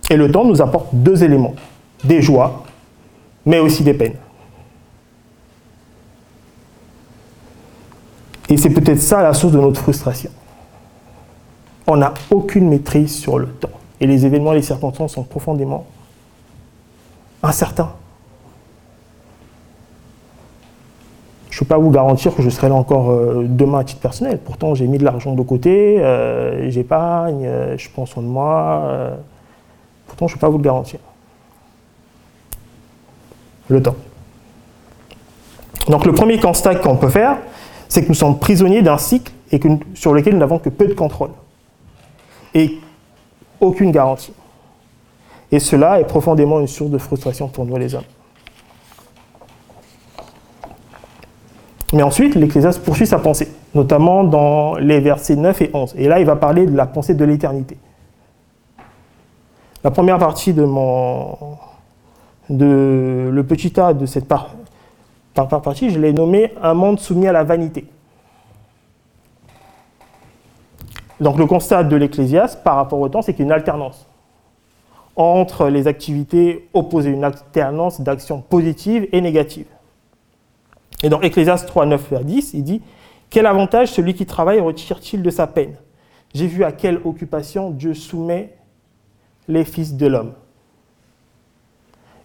Et 0.09 0.17
le 0.17 0.31
temps 0.31 0.45
nous 0.45 0.61
apporte 0.61 0.87
deux 0.93 1.23
éléments. 1.23 1.55
Des 2.03 2.21
joies, 2.21 2.63
mais 3.45 3.59
aussi 3.59 3.83
des 3.83 3.93
peines. 3.93 4.17
Et 8.49 8.57
c'est 8.57 8.69
peut-être 8.69 9.01
ça 9.01 9.23
la 9.23 9.33
source 9.33 9.53
de 9.53 9.59
notre 9.59 9.81
frustration. 9.81 10.29
On 11.87 11.97
n'a 11.97 12.13
aucune 12.31 12.69
maîtrise 12.69 13.15
sur 13.15 13.37
le 13.37 13.47
temps. 13.47 13.69
Et 13.99 14.07
les 14.07 14.25
événements 14.25 14.53
et 14.53 14.57
les 14.57 14.61
circonstances 14.61 15.13
sont 15.13 15.23
profondément 15.23 15.85
incertain. 17.41 17.91
Je 21.49 21.57
ne 21.57 21.59
peux 21.59 21.65
pas 21.73 21.77
vous 21.77 21.89
garantir 21.89 22.35
que 22.35 22.41
je 22.41 22.49
serai 22.49 22.67
là 22.67 22.75
encore 22.75 23.11
euh, 23.11 23.45
demain 23.47 23.79
à 23.79 23.83
titre 23.85 24.01
personnel. 24.01 24.39
Pourtant, 24.43 24.75
j'ai 24.75 24.87
mis 24.87 24.97
de 24.97 25.05
l'argent 25.05 25.35
de 25.35 25.41
côté, 25.41 26.01
euh, 26.01 26.69
j'épargne, 26.69 27.45
euh, 27.45 27.77
je 27.77 27.89
prends 27.89 28.05
soin 28.05 28.21
de 28.21 28.27
moi. 28.27 29.13
pourtant, 30.05 30.27
je 30.27 30.33
ne 30.33 30.35
peux 30.35 30.41
pas 30.41 30.49
vous 30.49 30.57
le 30.57 30.63
garantir. 30.63 30.99
Le 33.69 33.81
temps. 33.81 33.95
Donc, 35.87 36.05
le 36.05 36.11
premier 36.11 36.39
constat 36.39 36.75
qu'on 36.75 36.97
peut 36.97 37.09
faire, 37.09 37.37
c'est 37.87 38.03
que 38.03 38.07
nous 38.07 38.13
sommes 38.15 38.39
prisonniers 38.39 38.81
d'un 38.81 38.97
cycle 38.97 39.31
sur 39.93 40.13
lequel 40.13 40.33
nous 40.33 40.39
n'avons 40.39 40.59
que 40.59 40.69
peu 40.69 40.87
de 40.87 40.93
contrôle. 40.93 41.31
Et 42.53 42.79
aucune 43.59 43.91
garantie. 43.91 44.33
Et 45.51 45.59
cela 45.59 45.99
est 45.99 46.05
profondément 46.05 46.59
une 46.59 46.67
source 46.67 46.91
de 46.91 46.97
frustration 46.97 47.47
pour 47.47 47.65
nous 47.65 47.77
les 47.77 47.95
hommes. 47.95 48.03
Mais 51.93 52.03
ensuite, 52.03 52.35
l'Ecclésiaste 52.35 52.83
poursuit 52.83 53.07
sa 53.07 53.19
pensée. 53.19 53.49
notamment 53.73 54.23
dans 54.23 54.75
les 54.75 55.01
versets 55.01 55.35
9 55.35 55.61
et 55.61 55.69
11. 55.73 55.95
Et 55.97 56.07
là, 56.07 56.19
il 56.19 56.25
va 56.25 56.37
parler 56.37 56.65
de 56.65 56.75
la 56.75 56.85
pensée 56.85 57.13
de 57.13 57.25
l'éternité. 57.25 57.77
La 59.83 59.91
première 59.91 60.17
partie 60.17 60.53
de 60.53 60.63
mon 60.63 61.37
de 62.49 63.29
le 63.31 63.43
petit 63.43 63.79
A 63.79 63.93
de 63.93 64.05
cette 64.05 64.27
par, 64.27 64.49
par, 65.35 65.47
par 65.47 65.61
partie, 65.61 65.91
je 65.91 65.99
l'ai 65.99 66.13
nommé 66.13 66.53
un 66.61 66.73
monde 66.73 66.99
soumis 66.99 67.27
à 67.27 67.31
la 67.31 67.43
vanité. 67.43 67.85
Donc 71.19 71.37
le 71.37 71.45
constat 71.45 71.83
de 71.83 71.95
l'Ecclésiaste 71.95 72.63
par 72.63 72.77
rapport 72.77 72.99
au 72.99 73.09
temps, 73.09 73.21
c'est 73.21 73.33
qu'il 73.33 73.41
y 73.41 73.43
a 73.43 73.47
une 73.47 73.51
alternance 73.51 74.07
entre 75.15 75.69
les 75.69 75.87
activités 75.87 76.67
opposées, 76.73 77.09
une 77.09 77.23
alternance 77.23 78.01
d'actions 78.01 78.41
positives 78.41 79.07
et 79.11 79.21
négatives. 79.21 79.67
Et 81.03 81.09
dans 81.09 81.21
Ecclésiaste 81.21 81.67
3, 81.67 81.85
9 81.85 82.13
à 82.13 82.23
10, 82.23 82.53
il 82.53 82.63
dit 82.63 82.81
Quel 83.29 83.45
avantage 83.45 83.91
celui 83.91 84.13
qui 84.13 84.25
travaille 84.25 84.59
retire-t-il 84.59 85.21
de 85.21 85.29
sa 85.29 85.47
peine? 85.47 85.75
J'ai 86.33 86.47
vu 86.47 86.63
à 86.63 86.71
quelle 86.71 86.99
occupation 87.05 87.69
Dieu 87.69 87.93
soumet 87.93 88.55
les 89.47 89.63
fils 89.63 89.95
de 89.95 90.07
l'homme. 90.07 90.33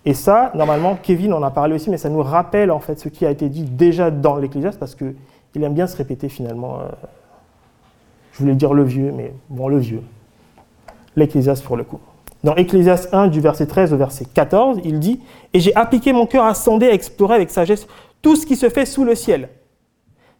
Et 0.04 0.14
ça, 0.14 0.50
normalement, 0.54 0.96
Kevin 1.00 1.32
en 1.34 1.42
a 1.42 1.50
parlé 1.50 1.74
aussi, 1.74 1.90
mais 1.90 1.98
ça 1.98 2.08
nous 2.08 2.22
rappelle 2.22 2.70
en 2.70 2.80
fait 2.80 2.98
ce 2.98 3.08
qui 3.08 3.26
a 3.26 3.30
été 3.30 3.48
dit 3.48 3.64
déjà 3.64 4.10
dans 4.10 4.36
l'Ecclésiaste, 4.36 4.78
parce 4.78 4.94
qu'il 4.94 5.62
aime 5.62 5.74
bien 5.74 5.86
se 5.86 5.96
répéter 5.96 6.28
finalement. 6.28 6.80
Euh, 6.80 6.88
je 8.32 8.38
voulais 8.38 8.54
dire 8.54 8.72
le 8.72 8.84
vieux, 8.84 9.12
mais 9.14 9.34
bon, 9.50 9.68
le 9.68 9.78
vieux. 9.78 10.02
L'Ecclésiaste 11.16 11.64
pour 11.64 11.76
le 11.76 11.84
coup. 11.84 12.00
Dans 12.42 12.54
Ecclésiaste 12.54 13.12
1, 13.12 13.28
du 13.28 13.40
verset 13.40 13.66
13 13.66 13.92
au 13.92 13.98
verset 13.98 14.24
14, 14.24 14.80
il 14.84 14.98
dit 14.98 15.20
Et 15.52 15.60
j'ai 15.60 15.74
appliqué 15.76 16.14
mon 16.14 16.26
cœur 16.26 16.46
à 16.46 16.54
sonder, 16.54 16.86
à 16.86 16.94
explorer 16.94 17.34
avec 17.34 17.50
sagesse 17.50 17.86
tout 18.22 18.36
ce 18.36 18.46
qui 18.46 18.56
se 18.56 18.70
fait 18.70 18.86
sous 18.86 19.04
le 19.04 19.14
ciel. 19.14 19.50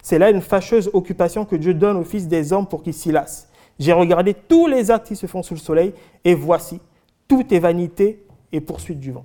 C'est 0.02 0.18
là 0.18 0.30
une 0.30 0.40
fâcheuse 0.40 0.88
occupation 0.94 1.44
que 1.44 1.56
Dieu 1.56 1.74
donne 1.74 1.98
aux 1.98 2.04
fils 2.04 2.26
des 2.26 2.54
hommes 2.54 2.66
pour 2.66 2.82
qu'ils 2.82 2.94
s'y 2.94 3.12
lassent. 3.12 3.48
J'ai 3.78 3.92
regardé 3.92 4.32
tous 4.32 4.66
les 4.66 4.90
actes 4.90 5.08
qui 5.08 5.16
se 5.16 5.26
font 5.26 5.42
sous 5.42 5.54
le 5.54 5.60
soleil, 5.60 5.92
et 6.24 6.34
voici, 6.34 6.80
tout 7.28 7.52
est 7.52 7.58
vanité 7.58 8.24
et 8.52 8.62
poursuite 8.62 8.98
du 8.98 9.12
vent. 9.12 9.24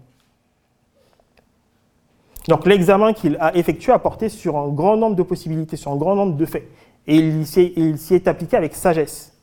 Donc 2.47 2.65
l'examen 2.65 3.13
qu'il 3.13 3.37
a 3.39 3.55
effectué 3.55 3.91
a 3.91 3.99
porté 3.99 4.29
sur 4.29 4.57
un 4.57 4.69
grand 4.69 4.97
nombre 4.97 5.15
de 5.15 5.23
possibilités, 5.23 5.77
sur 5.77 5.91
un 5.91 5.95
grand 5.95 6.15
nombre 6.15 6.35
de 6.35 6.45
faits. 6.45 6.67
Et 7.07 7.17
il 7.17 7.45
s'y 7.47 8.13
est 8.13 8.27
appliqué 8.27 8.55
avec 8.57 8.75
sagesse. 8.75 9.33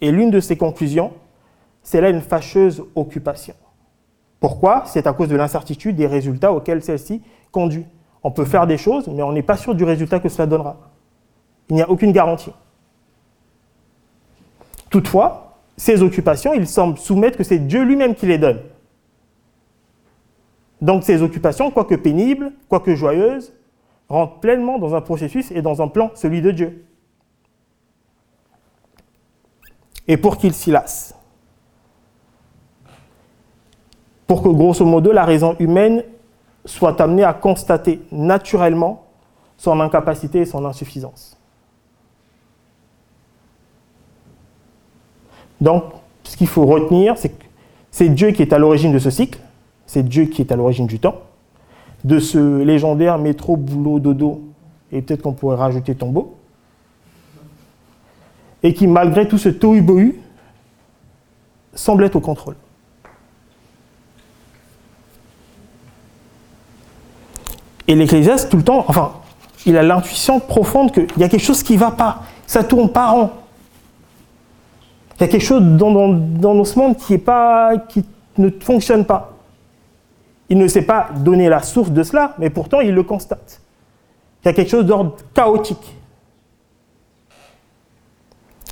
Et 0.00 0.10
l'une 0.10 0.30
de 0.30 0.40
ses 0.40 0.56
conclusions, 0.56 1.12
c'est 1.82 2.00
là 2.00 2.10
une 2.10 2.20
fâcheuse 2.20 2.84
occupation. 2.94 3.54
Pourquoi? 4.40 4.84
C'est 4.86 5.06
à 5.06 5.12
cause 5.12 5.28
de 5.28 5.36
l'incertitude 5.36 5.94
des 5.94 6.08
résultats 6.08 6.52
auxquels 6.52 6.82
celle-ci 6.82 7.22
conduit. 7.52 7.86
On 8.24 8.32
peut 8.32 8.44
faire 8.44 8.66
des 8.66 8.78
choses, 8.78 9.06
mais 9.06 9.22
on 9.22 9.32
n'est 9.32 9.42
pas 9.42 9.56
sûr 9.56 9.74
du 9.74 9.84
résultat 9.84 10.18
que 10.18 10.28
cela 10.28 10.46
donnera. 10.46 10.78
Il 11.68 11.76
n'y 11.76 11.82
a 11.82 11.88
aucune 11.88 12.10
garantie. 12.10 12.52
Toutefois, 14.90 15.58
ces 15.76 16.02
occupations, 16.02 16.52
il 16.54 16.66
semble 16.66 16.98
soumettre 16.98 17.38
que 17.38 17.44
c'est 17.44 17.58
Dieu 17.58 17.84
lui-même 17.84 18.14
qui 18.14 18.26
les 18.26 18.38
donne. 18.38 18.60
Donc 20.82 21.04
ces 21.04 21.22
occupations, 21.22 21.70
quoique 21.70 21.94
pénibles, 21.94 22.52
quoique 22.68 22.96
joyeuses, 22.96 23.52
rentrent 24.08 24.40
pleinement 24.40 24.80
dans 24.80 24.96
un 24.96 25.00
processus 25.00 25.52
et 25.52 25.62
dans 25.62 25.80
un 25.80 25.86
plan, 25.86 26.10
celui 26.16 26.42
de 26.42 26.50
Dieu. 26.50 26.84
Et 30.08 30.16
pour 30.16 30.36
qu'il 30.36 30.52
s'y 30.52 30.72
lasse. 30.72 31.14
Pour 34.26 34.42
que, 34.42 34.48
grosso 34.48 34.84
modo, 34.84 35.12
la 35.12 35.24
raison 35.24 35.54
humaine 35.60 36.02
soit 36.64 37.00
amenée 37.00 37.22
à 37.22 37.32
constater 37.32 38.00
naturellement 38.10 39.06
son 39.56 39.78
incapacité 39.78 40.40
et 40.40 40.46
son 40.46 40.64
insuffisance. 40.64 41.38
Donc, 45.60 45.84
ce 46.24 46.36
qu'il 46.36 46.48
faut 46.48 46.66
retenir, 46.66 47.16
c'est 47.16 47.28
que 47.28 47.44
c'est 47.92 48.08
Dieu 48.08 48.32
qui 48.32 48.42
est 48.42 48.52
à 48.52 48.58
l'origine 48.58 48.92
de 48.92 48.98
ce 48.98 49.10
cycle, 49.10 49.38
c'est 49.92 50.02
Dieu 50.02 50.24
qui 50.24 50.40
est 50.40 50.50
à 50.50 50.56
l'origine 50.56 50.86
du 50.86 50.98
temps, 50.98 51.16
de 52.02 52.18
ce 52.18 52.62
légendaire 52.62 53.18
métro, 53.18 53.58
boulot, 53.58 54.00
dodo, 54.00 54.40
et 54.90 55.02
peut-être 55.02 55.20
qu'on 55.20 55.34
pourrait 55.34 55.56
rajouter 55.56 55.94
tombeau, 55.94 56.34
et 58.62 58.72
qui, 58.72 58.86
malgré 58.86 59.28
tout 59.28 59.36
ce 59.36 59.50
tohu-bohu, 59.50 60.14
semble 61.74 62.04
être 62.04 62.16
au 62.16 62.20
contrôle. 62.20 62.56
Et 67.86 67.94
l'Ecclésiaste, 67.94 68.50
tout 68.50 68.56
le 68.56 68.64
temps, 68.64 68.86
enfin, 68.88 69.12
il 69.66 69.76
a 69.76 69.82
l'intuition 69.82 70.40
profonde 70.40 70.90
qu'il 70.90 71.18
y 71.18 71.24
a 71.24 71.28
quelque 71.28 71.44
chose 71.44 71.62
qui 71.62 71.74
ne 71.74 71.80
va 71.80 71.90
pas. 71.90 72.22
Ça 72.46 72.64
tourne 72.64 72.88
pas 72.90 73.10
rond. 73.10 73.30
Il 75.18 75.20
y 75.20 75.24
a 75.24 75.28
quelque 75.28 75.44
chose 75.44 75.62
dans, 75.62 76.08
dans, 76.08 76.64
ce 76.64 76.78
monde 76.78 76.96
qui, 76.96 77.12
est 77.12 77.18
pas, 77.18 77.76
qui 77.76 78.06
ne 78.38 78.48
fonctionne 78.48 79.04
pas. 79.04 79.32
Il 80.48 80.58
ne 80.58 80.68
sait 80.68 80.82
pas 80.82 81.08
donner 81.16 81.48
la 81.48 81.62
source 81.62 81.90
de 81.90 82.02
cela, 82.02 82.34
mais 82.38 82.50
pourtant 82.50 82.80
il 82.80 82.94
le 82.94 83.02
constate. 83.02 83.60
Il 84.42 84.46
y 84.46 84.50
a 84.50 84.52
quelque 84.52 84.70
chose 84.70 84.86
d'ordre 84.86 85.16
chaotique. 85.34 85.96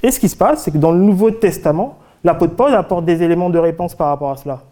Et 0.03 0.11
ce 0.11 0.19
qui 0.19 0.29
se 0.29 0.37
passe, 0.37 0.65
c'est 0.65 0.71
que 0.71 0.79
dans 0.79 0.93
le 0.93 0.99
Nouveau 0.99 1.31
Testament, 1.31 1.99
l'apôtre 2.25 2.57
Paul 2.57 2.75
apporte 2.75 3.05
des 3.05 3.23
éléments 3.23 3.51
de 3.51 3.59
réponse 3.59 3.95
par 3.95 4.09
rapport 4.09 4.31
à 4.31 4.37
cela. 4.37 4.63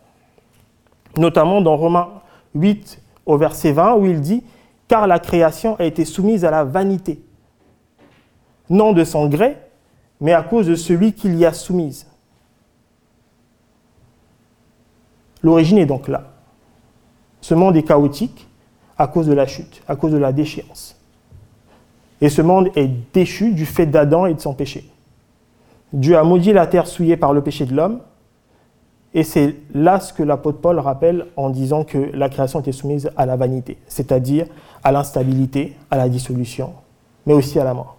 Notamment 1.17 1.61
dans 1.61 1.77
Romains 1.77 2.09
8 2.55 3.01
au 3.27 3.37
verset 3.37 3.73
20 3.73 3.95
où 3.95 4.07
il 4.07 4.21
dit 4.21 4.43
Car 4.89 5.07
la 5.07 5.19
création 5.19 5.77
a 5.77 5.85
été 5.85 6.05
soumise 6.05 6.45
à 6.45 6.51
la 6.51 6.65
vanité, 6.65 7.23
non 8.71 8.93
de 8.93 9.05
son 9.05 9.29
gré, 9.29 9.57
mais 10.21 10.33
à 10.33 10.43
cause 10.43 10.67
de 10.67 10.75
celui 10.75 11.13
qui 11.13 11.29
l'y 11.29 11.45
a 11.45 11.53
soumise. 11.53 12.07
L'origine 15.43 15.79
est 15.79 15.87
donc 15.87 16.09
là. 16.09 16.25
Ce 17.41 17.55
monde 17.55 17.77
est 17.77 17.83
chaotique 17.83 18.47
à 18.97 19.07
cause 19.07 19.27
de 19.27 19.33
la 19.33 19.47
chute, 19.47 19.83
à 19.89 19.97
cause 19.97 20.13
de 20.13 20.19
la 20.19 20.33
déchéance. 20.33 20.97
Et 22.21 22.29
ce 22.29 22.43
monde 22.43 22.71
est 22.75 22.91
déchu 23.13 23.53
du 23.53 23.65
fait 23.65 23.87
d'Adam 23.87 24.27
et 24.27 24.35
de 24.35 24.41
son 24.41 24.55
péché. 24.55 24.91
Dieu 25.93 26.19
a 26.19 26.25
maudit 26.25 26.53
la 26.53 26.67
terre 26.67 26.87
souillée 26.87 27.17
par 27.17 27.33
le 27.33 27.43
péché 27.43 27.65
de 27.65 27.75
l'homme, 27.75 28.01
et 29.15 29.23
c'est 29.23 29.57
là 29.73 30.01
ce 30.01 30.13
que 30.13 30.23
l'apôtre 30.23 30.59
Paul 30.59 30.79
rappelle 30.79 31.27
en 31.37 31.49
disant 31.49 31.85
que 31.85 32.11
la 32.13 32.29
création 32.29 32.61
était 32.61 32.73
soumise 32.73 33.11
à 33.17 33.25
la 33.25 33.37
vanité, 33.37 33.79
c'est-à-dire 33.87 34.47
à 34.85 34.93
l'instabilité, 34.93 35.77
à 35.91 35.97
la 35.97 36.09
dissolution, 36.09 36.75
mais 37.25 37.33
aussi 37.33 37.59
à 37.59 37.65
la 37.65 37.73
mort. 37.73 37.97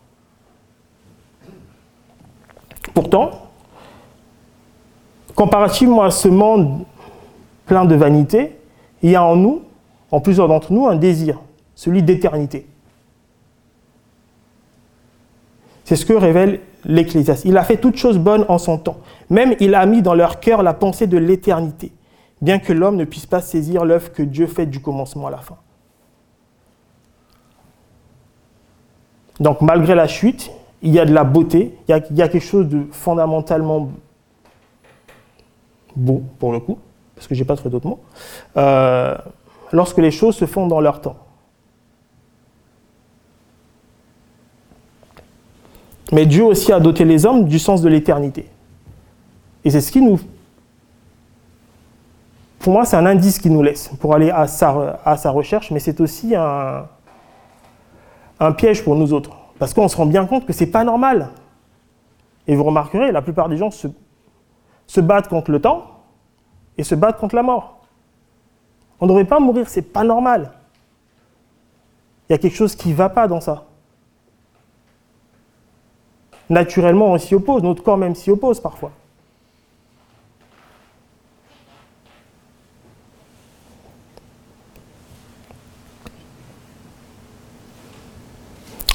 Pourtant, 2.93 3.31
comparativement 5.33 6.03
à 6.03 6.11
ce 6.11 6.27
monde 6.27 6.83
plein 7.65 7.85
de 7.85 7.95
vanité, 7.95 8.58
il 9.01 9.11
y 9.11 9.15
a 9.15 9.23
en 9.23 9.35
nous, 9.35 9.63
en 10.11 10.19
plusieurs 10.19 10.47
d'entre 10.47 10.73
nous, 10.73 10.87
un 10.87 10.95
désir, 10.95 11.39
celui 11.75 12.03
d'éternité. 12.03 12.67
C'est 15.85 15.95
ce 15.95 16.05
que 16.05 16.13
révèle 16.13 16.59
l'Ecclésiaste. 16.85 17.45
Il 17.45 17.57
a 17.57 17.63
fait 17.63 17.77
toutes 17.77 17.97
choses 17.97 18.19
bonnes 18.19 18.45
en 18.47 18.57
son 18.57 18.77
temps. 18.77 18.97
Même 19.29 19.55
il 19.59 19.75
a 19.75 19.85
mis 19.85 20.01
dans 20.01 20.13
leur 20.13 20.39
cœur 20.39 20.63
la 20.63 20.73
pensée 20.73 21.07
de 21.07 21.17
l'éternité, 21.17 21.91
bien 22.41 22.59
que 22.59 22.73
l'homme 22.73 22.95
ne 22.95 23.05
puisse 23.05 23.25
pas 23.25 23.41
saisir 23.41 23.85
l'œuvre 23.85 24.11
que 24.11 24.23
Dieu 24.23 24.47
fait 24.47 24.65
du 24.65 24.81
commencement 24.81 25.27
à 25.27 25.31
la 25.31 25.37
fin. 25.37 25.57
Donc 29.39 29.61
malgré 29.61 29.95
la 29.95 30.07
chute, 30.07 30.51
il 30.81 30.91
y 30.91 30.99
a 30.99 31.05
de 31.05 31.13
la 31.13 31.23
beauté, 31.23 31.77
il 31.87 31.91
y 31.91 31.93
a, 31.93 32.01
il 32.09 32.17
y 32.17 32.21
a 32.21 32.27
quelque 32.27 32.45
chose 32.45 32.67
de 32.67 32.87
fondamentalement 32.91 33.89
beau 35.95 36.23
pour 36.39 36.51
le 36.51 36.59
coup 36.59 36.77
parce 37.19 37.27
que 37.27 37.35
je 37.35 37.41
n'ai 37.41 37.45
pas 37.45 37.57
trouvé 37.57 37.69
d'autres 37.69 37.89
mots, 37.89 37.99
euh, 38.55 39.13
lorsque 39.73 39.97
les 39.97 40.09
choses 40.09 40.37
se 40.37 40.45
font 40.45 40.67
dans 40.67 40.79
leur 40.79 41.01
temps. 41.01 41.17
Mais 46.13 46.25
Dieu 46.25 46.45
aussi 46.45 46.71
a 46.71 46.79
doté 46.79 47.03
les 47.03 47.25
hommes 47.25 47.43
du 47.43 47.59
sens 47.59 47.81
de 47.81 47.89
l'éternité. 47.89 48.49
Et 49.65 49.69
c'est 49.69 49.81
ce 49.81 49.91
qui 49.91 50.01
nous... 50.01 50.17
Pour 52.59 52.71
moi, 52.71 52.85
c'est 52.85 52.95
un 52.95 53.05
indice 53.05 53.37
qui 53.37 53.49
nous 53.49 53.61
laisse 53.61 53.89
pour 53.99 54.15
aller 54.15 54.31
à 54.31 54.47
sa, 54.47 55.01
à 55.03 55.17
sa 55.17 55.29
recherche, 55.29 55.71
mais 55.71 55.79
c'est 55.79 55.99
aussi 55.99 56.35
un, 56.37 56.87
un 58.39 58.51
piège 58.53 58.81
pour 58.81 58.95
nous 58.95 59.11
autres. 59.11 59.35
Parce 59.59 59.73
qu'on 59.73 59.89
se 59.89 59.97
rend 59.97 60.05
bien 60.05 60.25
compte 60.25 60.45
que 60.45 60.53
ce 60.53 60.63
n'est 60.63 60.71
pas 60.71 60.85
normal. 60.85 61.31
Et 62.47 62.55
vous 62.55 62.63
remarquerez, 62.63 63.11
la 63.11 63.21
plupart 63.21 63.49
des 63.49 63.57
gens 63.57 63.71
se, 63.71 63.89
se 64.87 65.01
battent 65.01 65.27
contre 65.27 65.51
le 65.51 65.59
temps, 65.59 65.98
et 66.79 66.83
se 66.83 66.95
battre 66.95 67.19
contre 67.19 67.35
la 67.35 67.43
mort. 67.43 67.77
On 69.01 69.05
ne 69.05 69.09
devrait 69.09 69.25
pas 69.25 69.39
mourir, 69.41 69.67
c'est 69.67 69.81
pas 69.81 70.05
normal. 70.05 70.53
Il 72.27 72.33
y 72.33 72.35
a 72.35 72.37
quelque 72.37 72.55
chose 72.55 72.73
qui 72.73 72.89
ne 72.89 72.95
va 72.95 73.09
pas 73.09 73.27
dans 73.27 73.41
ça. 73.41 73.65
Naturellement, 76.49 77.07
on 77.07 77.17
s'y 77.17 77.35
oppose, 77.35 77.63
notre 77.63 77.83
corps 77.83 77.97
même 77.97 78.15
s'y 78.15 78.31
oppose 78.31 78.61
parfois. 78.61 78.91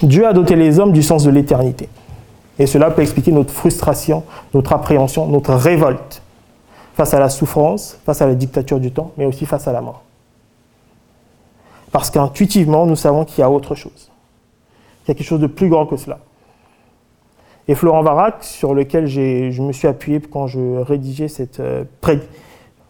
Dieu 0.03 0.27
a 0.27 0.33
doté 0.33 0.57
les 0.57 0.79
hommes 0.79 0.93
du 0.93 1.03
sens 1.03 1.25
de 1.25 1.31
l'éternité. 1.31 1.91
Et 2.59 2.67
cela 2.67 2.91
peut 2.91 3.03
expliquer 3.03 3.31
notre 3.31 3.53
frustration, 3.53 4.25
notre 4.55 4.73
appréhension, 4.73 5.27
notre 5.27 5.53
révolte 5.53 6.24
face 6.95 7.13
à 7.13 7.19
la 7.19 7.29
souffrance, 7.29 7.99
face 8.05 8.23
à 8.23 8.27
la 8.27 8.35
dictature 8.35 8.81
du 8.81 8.93
temps, 8.93 9.13
mais 9.17 9.27
aussi 9.27 9.47
face 9.47 9.69
à 9.69 9.73
la 9.73 9.81
mort. 9.81 10.03
Parce 11.93 12.11
qu'intuitivement, 12.11 12.87
nous 12.87 12.97
savons 12.97 13.25
qu'il 13.25 13.41
y 13.41 13.43
a 13.43 13.51
autre 13.51 13.75
chose. 13.75 14.11
Il 15.05 15.09
y 15.09 15.11
a 15.11 15.15
quelque 15.15 15.27
chose 15.27 15.41
de 15.41 15.47
plus 15.47 15.69
grand 15.69 15.87
que 15.87 15.97
cela. 15.97 16.19
Et 17.67 17.75
Florent 17.75 18.03
Varac, 18.03 18.45
sur 18.45 18.75
lequel 18.75 19.07
je 19.07 19.63
me 19.63 19.73
suis 19.73 19.89
appuyé 19.89 20.21
quand 20.21 20.47
je 20.47 20.79
rédigeais 20.83 21.29
cette 21.29 21.61
euh, 21.61 21.85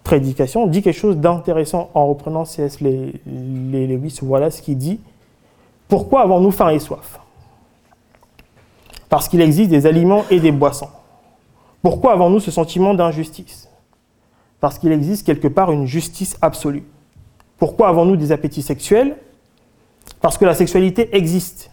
prédication, 0.02 0.66
dit 0.66 0.82
quelque 0.82 0.98
chose 0.98 1.16
d'intéressant 1.16 1.90
en 1.94 2.06
reprenant 2.06 2.44
C.S. 2.44 2.80
Lewis. 2.80 4.18
Voilà 4.22 4.50
ce 4.50 4.62
qu'il 4.62 4.76
dit. 4.76 5.00
Pourquoi 5.88 6.22
avons-nous 6.22 6.50
faim 6.50 6.70
et 6.70 6.78
soif? 6.78 7.20
Parce 9.08 9.28
qu'il 9.28 9.40
existe 9.40 9.70
des 9.70 9.86
aliments 9.86 10.24
et 10.30 10.40
des 10.40 10.50
boissons. 10.50 10.88
Pourquoi 11.82 12.12
avons-nous 12.12 12.40
ce 12.40 12.50
sentiment 12.50 12.94
d'injustice? 12.94 13.68
Parce 14.64 14.78
qu'il 14.78 14.92
existe 14.92 15.26
quelque 15.26 15.46
part 15.46 15.72
une 15.72 15.84
justice 15.84 16.38
absolue. 16.40 16.84
Pourquoi 17.58 17.88
avons-nous 17.88 18.16
des 18.16 18.32
appétits 18.32 18.62
sexuels? 18.62 19.14
Parce 20.22 20.38
que 20.38 20.46
la 20.46 20.54
sexualité 20.54 21.14
existe. 21.14 21.70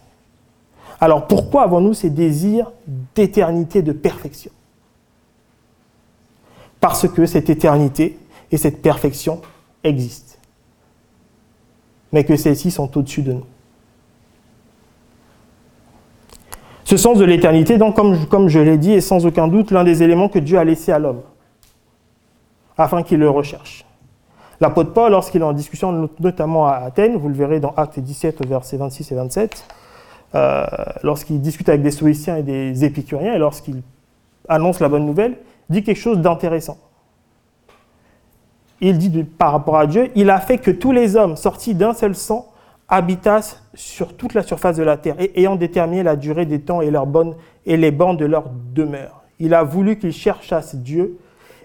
Alors 1.00 1.26
pourquoi 1.26 1.62
avons-nous 1.62 1.94
ces 1.94 2.10
désirs 2.10 2.70
d'éternité, 3.14 3.80
de 3.80 3.92
perfection? 3.92 4.50
Parce 6.80 7.08
que 7.08 7.24
cette 7.24 7.48
éternité 7.48 8.18
et 8.50 8.58
cette 8.58 8.82
perfection 8.82 9.40
existent. 9.84 10.36
Mais 12.12 12.24
que 12.24 12.36
celles-ci 12.36 12.70
sont 12.70 12.94
au-dessus 12.98 13.22
de 13.22 13.32
nous. 13.32 13.46
Ce 16.84 16.98
sens 16.98 17.16
de 17.16 17.24
l'éternité, 17.24 17.78
donc, 17.78 17.96
comme, 18.28 18.48
je 18.48 18.58
l'ai 18.58 18.76
dit, 18.76 18.92
est 18.92 19.00
sans 19.00 19.24
aucun 19.24 19.48
doute 19.48 19.70
l'un 19.70 19.82
des 19.82 20.02
éléments 20.02 20.28
que 20.28 20.38
Dieu 20.38 20.58
a 20.58 20.64
laissé 20.64 20.92
à 20.92 20.98
l'homme, 20.98 21.22
afin 22.76 23.02
qu'il 23.02 23.18
le 23.18 23.30
recherche. 23.30 23.84
L'apôtre 24.60 24.92
Paul, 24.92 25.10
lorsqu'il 25.10 25.40
est 25.40 25.44
en 25.44 25.52
discussion, 25.52 26.08
notamment 26.20 26.68
à 26.68 26.74
Athènes, 26.74 27.16
vous 27.16 27.28
le 27.28 27.34
verrez 27.34 27.58
dans 27.58 27.74
Actes 27.76 27.98
17, 27.98 28.46
versets 28.46 28.76
26 28.76 29.10
et 29.10 29.14
27, 29.16 29.64
euh, 30.34 30.64
lorsqu'il 31.02 31.40
discute 31.40 31.68
avec 31.68 31.82
des 31.82 31.90
stoïciens 31.90 32.36
et 32.36 32.42
des 32.42 32.84
épicuriens, 32.84 33.34
et 33.34 33.38
lorsqu'il 33.38 33.82
annonce 34.48 34.80
la 34.80 34.88
bonne 34.88 35.04
nouvelle, 35.04 35.36
dit 35.68 35.82
quelque 35.82 35.98
chose 35.98 36.18
d'intéressant. 36.18 36.78
Il 38.80 38.98
dit 38.98 39.24
par 39.24 39.52
rapport 39.52 39.78
à 39.78 39.86
Dieu, 39.86 40.10
il 40.14 40.30
a 40.30 40.38
fait 40.40 40.58
que 40.58 40.70
tous 40.70 40.92
les 40.92 41.16
hommes 41.16 41.36
sortis 41.36 41.74
d'un 41.74 41.92
seul 41.92 42.14
sang 42.14 42.48
habitassent 42.88 43.62
sur 43.74 44.16
toute 44.16 44.34
la 44.34 44.42
surface 44.42 44.76
de 44.76 44.82
la 44.82 44.96
terre, 44.96 45.16
et 45.18 45.40
ayant 45.40 45.56
déterminé 45.56 46.02
la 46.02 46.14
durée 46.14 46.46
des 46.46 46.60
temps 46.60 46.82
et, 46.82 46.90
leurs 46.90 47.06
bonnes, 47.06 47.34
et 47.66 47.76
les 47.76 47.90
bancs 47.90 48.18
de 48.18 48.26
leur 48.26 48.44
demeure. 48.74 49.22
Il 49.38 49.54
a 49.54 49.64
voulu 49.64 49.98
qu'ils 49.98 50.12
cherchassent 50.12 50.76
Dieu 50.76 51.18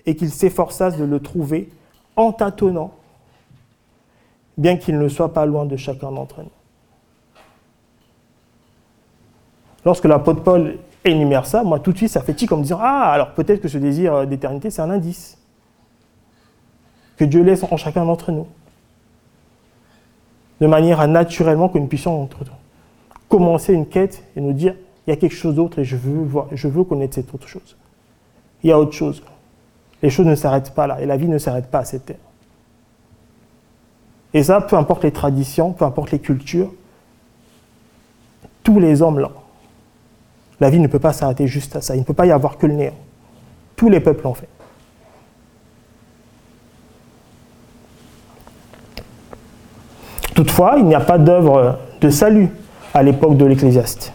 et 0.07 0.15
qu'ils 0.15 0.31
s'efforçassent 0.31 0.97
de 0.97 1.03
le 1.03 1.19
trouver 1.19 1.69
en 2.15 2.31
tâtonnant, 2.31 2.91
bien 4.57 4.77
qu'il 4.77 4.97
ne 4.97 5.07
soit 5.07 5.33
pas 5.33 5.45
loin 5.45 5.65
de 5.65 5.75
chacun 5.75 6.11
d'entre 6.11 6.41
nous. 6.41 6.49
Lorsque 9.85 10.05
l'apôtre 10.05 10.41
Paul 10.41 10.79
énumère 11.05 11.45
ça, 11.45 11.63
moi 11.63 11.79
tout 11.79 11.91
de 11.91 11.97
suite 11.97 12.09
ça 12.09 12.21
fait 12.21 12.33
tic 12.33 12.51
en 12.51 12.57
me 12.57 12.63
disant 12.63 12.79
Ah, 12.81 13.11
alors 13.11 13.33
peut-être 13.33 13.61
que 13.61 13.67
ce 13.67 13.77
désir 13.77 14.25
d'éternité 14.25 14.71
c'est 14.71 14.81
un 14.81 14.89
indice 14.89 15.37
que 17.17 17.25
Dieu 17.25 17.43
laisse 17.43 17.63
en 17.63 17.77
chacun 17.77 18.05
d'entre 18.05 18.31
nous. 18.31 18.47
De 20.61 20.67
manière 20.67 20.99
à 20.99 21.07
naturellement 21.07 21.69
que 21.69 21.77
nous 21.77 21.87
puissions 21.87 22.27
commencer 23.29 23.73
une 23.73 23.85
quête 23.85 24.23
et 24.35 24.41
nous 24.41 24.53
dire 24.53 24.73
il 25.05 25.11
y 25.11 25.13
a 25.13 25.15
quelque 25.15 25.35
chose 25.35 25.55
d'autre 25.55 25.79
et 25.79 25.85
je 25.85 25.95
veux, 25.95 26.23
voir, 26.23 26.47
je 26.51 26.67
veux 26.67 26.83
connaître 26.83 27.15
cette 27.15 27.33
autre 27.33 27.47
chose. 27.47 27.77
Il 28.63 28.69
y 28.69 28.73
a 28.73 28.79
autre 28.79 28.93
chose. 28.93 29.21
Les 30.01 30.09
choses 30.09 30.25
ne 30.25 30.35
s'arrêtent 30.35 30.73
pas 30.73 30.87
là 30.87 31.01
et 31.01 31.05
la 31.05 31.17
vie 31.17 31.27
ne 31.27 31.37
s'arrête 31.37 31.67
pas 31.67 31.79
à 31.79 31.85
cette 31.85 32.05
terre. 32.05 32.17
Et 34.33 34.43
ça, 34.43 34.61
peu 34.61 34.75
importe 34.75 35.03
les 35.03 35.11
traditions, 35.11 35.71
peu 35.71 35.85
importe 35.85 36.11
les 36.11 36.19
cultures, 36.19 36.71
tous 38.63 38.79
les 38.79 39.01
hommes 39.01 39.19
là, 39.19 39.31
la 40.59 40.69
vie 40.69 40.79
ne 40.79 40.87
peut 40.87 40.99
pas 40.99 41.13
s'arrêter 41.13 41.47
juste 41.47 41.75
à 41.75 41.81
ça. 41.81 41.95
Il 41.95 41.99
ne 41.99 42.03
peut 42.03 42.13
pas 42.13 42.25
y 42.25 42.31
avoir 42.31 42.57
que 42.57 42.67
le 42.67 42.73
néant. 42.73 42.97
Tous 43.75 43.89
les 43.89 43.99
peuples 43.99 44.23
l'ont 44.23 44.33
fait. 44.33 44.49
Toutefois, 50.33 50.75
il 50.77 50.85
n'y 50.85 50.95
a 50.95 50.99
pas 50.99 51.17
d'œuvre 51.17 51.79
de 52.01 52.09
salut 52.09 52.49
à 52.93 53.01
l'époque 53.01 53.37
de 53.37 53.45
l'Ecclésiaste. 53.45 54.13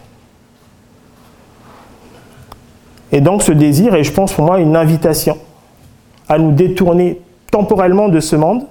Et 3.11 3.21
donc 3.21 3.43
ce 3.43 3.51
désir 3.51 3.93
est, 3.95 4.03
je 4.03 4.11
pense 4.11 4.33
pour 4.33 4.45
moi, 4.45 4.59
une 4.59 4.75
invitation 4.75 5.37
à 6.33 6.39
nous 6.39 6.51
détourner 6.51 7.21
temporellement 7.51 8.09
de 8.09 8.19
ce 8.19 8.35
monde 8.35 8.65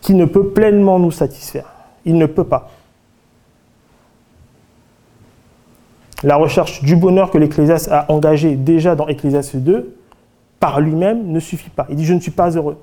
qui 0.00 0.12
ne 0.14 0.24
peut 0.24 0.48
pleinement 0.48 0.98
nous 0.98 1.12
satisfaire. 1.12 1.66
Il 2.04 2.18
ne 2.18 2.26
peut 2.26 2.42
pas. 2.42 2.68
La 6.24 6.34
recherche 6.34 6.82
du 6.82 6.96
bonheur 6.96 7.30
que 7.30 7.38
l'Ecclésiaste 7.38 7.92
a 7.92 8.10
engagé 8.10 8.56
déjà 8.56 8.96
dans 8.96 9.06
Ecclésiaste 9.06 9.54
2, 9.54 9.96
par 10.58 10.80
lui-même, 10.80 11.28
ne 11.28 11.38
suffit 11.38 11.70
pas. 11.70 11.86
Il 11.90 11.94
dit 11.94 12.04
Je 12.04 12.14
ne 12.14 12.20
suis 12.20 12.32
pas 12.32 12.50
heureux. 12.50 12.76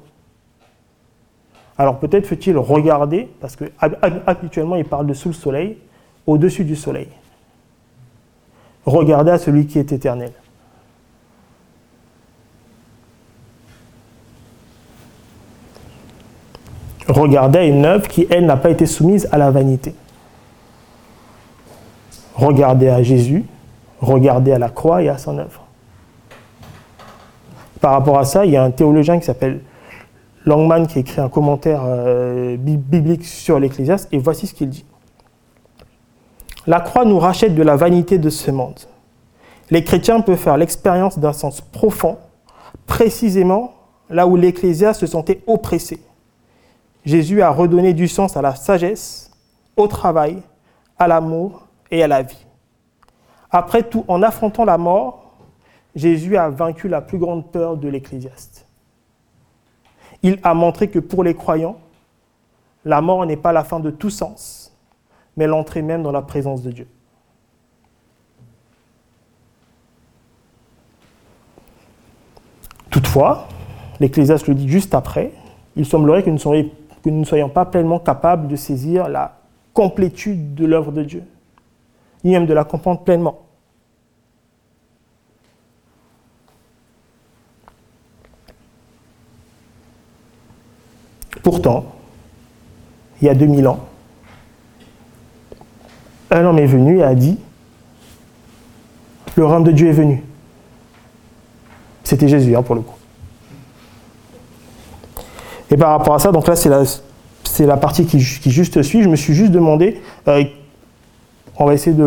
Alors 1.77 1.99
peut-être 1.99 2.27
faut-il 2.27 2.57
regarder, 2.57 3.29
parce 3.41 3.57
que 3.57 3.65
habituellement 4.25 4.77
il 4.77 4.85
parle 4.85 5.07
de 5.07 5.13
sous 5.13 5.29
le 5.29 5.33
soleil, 5.33 5.77
au-dessus 6.25 6.63
du 6.63 6.77
soleil. 6.77 7.09
Regardez 8.85 9.31
à 9.31 9.37
celui 9.37 9.67
qui 9.67 9.79
est 9.79 9.91
éternel. 9.91 10.31
Regardez 17.09 17.65
une 17.65 17.85
œuvre 17.85 18.07
qui, 18.07 18.27
elle, 18.29 18.45
n'a 18.45 18.57
pas 18.57 18.69
été 18.69 18.85
soumise 18.85 19.27
à 19.31 19.37
la 19.37 19.51
vanité 19.51 19.93
regardez 22.39 22.89
à 22.89 23.03
Jésus, 23.03 23.45
regardez 23.99 24.53
à 24.53 24.59
la 24.59 24.69
croix 24.69 25.03
et 25.03 25.09
à 25.09 25.17
son 25.17 25.37
œuvre. 25.37 25.65
Par 27.81 27.91
rapport 27.91 28.17
à 28.17 28.25
ça, 28.25 28.45
il 28.45 28.51
y 28.51 28.57
a 28.57 28.63
un 28.63 28.71
théologien 28.71 29.19
qui 29.19 29.25
s'appelle 29.25 29.61
Langman 30.45 30.87
qui 30.87 30.99
écrit 30.99 31.21
un 31.21 31.29
commentaire 31.29 31.81
euh, 31.85 32.57
biblique 32.57 33.25
sur 33.25 33.59
l'Ecclésiaste, 33.59 34.07
et 34.11 34.17
voici 34.17 34.47
ce 34.47 34.53
qu'il 34.53 34.69
dit. 34.69 34.85
La 36.65 36.79
croix 36.79 37.05
nous 37.05 37.19
rachète 37.19 37.55
de 37.55 37.63
la 37.63 37.75
vanité 37.75 38.17
de 38.17 38.29
ce 38.29 38.51
monde. 38.51 38.79
Les 39.69 39.83
chrétiens 39.83 40.21
peuvent 40.21 40.37
faire 40.37 40.57
l'expérience 40.57 41.19
d'un 41.19 41.33
sens 41.33 41.61
profond, 41.61 42.17
précisément 42.87 43.73
là 44.09 44.27
où 44.27 44.35
l'Ecclésiaste 44.35 45.01
se 45.01 45.07
sentait 45.07 45.41
oppressé. 45.45 45.99
Jésus 47.05 47.41
a 47.41 47.49
redonné 47.49 47.93
du 47.93 48.07
sens 48.07 48.35
à 48.37 48.41
la 48.41 48.55
sagesse, 48.55 49.31
au 49.75 49.87
travail, 49.87 50.41
à 50.97 51.07
l'amour 51.07 51.67
et 51.91 52.03
à 52.03 52.07
la 52.07 52.21
vie. 52.23 52.45
Après 53.51 53.83
tout, 53.83 54.05
en 54.07 54.21
affrontant 54.21 54.65
la 54.65 54.77
mort, 54.77 55.33
Jésus 55.95 56.37
a 56.37 56.49
vaincu 56.49 56.87
la 56.87 57.01
plus 57.01 57.17
grande 57.17 57.51
peur 57.51 57.77
de 57.77 57.87
l'Ecclésiaste. 57.87 58.67
Il 60.21 60.39
a 60.43 60.53
montré 60.53 60.89
que 60.89 60.99
pour 60.99 61.23
les 61.23 61.33
croyants, 61.33 61.79
la 62.85 63.01
mort 63.01 63.25
n'est 63.25 63.37
pas 63.37 63.53
la 63.53 63.63
fin 63.63 63.79
de 63.79 63.89
tout 63.89 64.09
sens, 64.09 64.77
mais 65.37 65.47
l'entrée 65.47 65.81
même 65.81 66.03
dans 66.03 66.11
la 66.11 66.21
présence 66.21 66.61
de 66.61 66.71
Dieu. 66.71 66.87
Toutefois, 72.89 73.47
l'Ecclésiaste 73.99 74.47
le 74.47 74.55
dit 74.55 74.67
juste 74.67 74.93
après, 74.93 75.31
il 75.75 75.85
semblerait 75.85 76.23
que 76.23 76.29
nous, 76.29 76.39
que 77.03 77.09
nous 77.09 77.19
ne 77.19 77.25
soyons 77.25 77.49
pas 77.49 77.65
pleinement 77.65 77.99
capables 77.99 78.47
de 78.47 78.55
saisir 78.55 79.07
la 79.07 79.37
complétude 79.73 80.55
de 80.55 80.65
l'œuvre 80.65 80.91
de 80.91 81.03
Dieu 81.03 81.23
ni 82.23 82.31
même 82.31 82.45
de 82.45 82.53
la 82.53 82.63
comprendre 82.63 83.01
pleinement. 83.01 83.39
Pourtant, 91.43 91.85
il 93.21 93.27
y 93.27 93.29
a 93.29 93.33
2000 93.35 93.67
ans, 93.67 93.79
un 96.31 96.45
homme 96.45 96.59
est 96.59 96.65
venu 96.65 96.99
et 96.99 97.03
a 97.03 97.15
dit, 97.15 97.39
le 99.35 99.45
royaume 99.45 99.63
de 99.63 99.71
Dieu 99.71 99.87
est 99.87 99.93
venu. 99.93 100.23
C'était 102.03 102.27
Jésus, 102.27 102.55
hein, 102.55 102.61
pour 102.61 102.75
le 102.75 102.81
coup. 102.81 102.98
Et 105.71 105.77
par 105.77 105.91
rapport 105.91 106.15
à 106.15 106.19
ça, 106.19 106.31
donc 106.31 106.47
là, 106.47 106.55
c'est 106.55 106.69
la, 106.69 106.83
la 107.59 107.77
partie 107.77 108.05
qui, 108.05 108.19
juste 108.19 108.81
suit. 108.81 109.03
Je 109.03 109.09
me 109.09 109.15
suis 109.15 109.33
juste 109.33 109.51
demandé 109.51 110.01
euh, 110.27 110.43
on 111.61 111.65
va 111.65 111.73
essayer 111.73 111.95
de, 111.95 112.05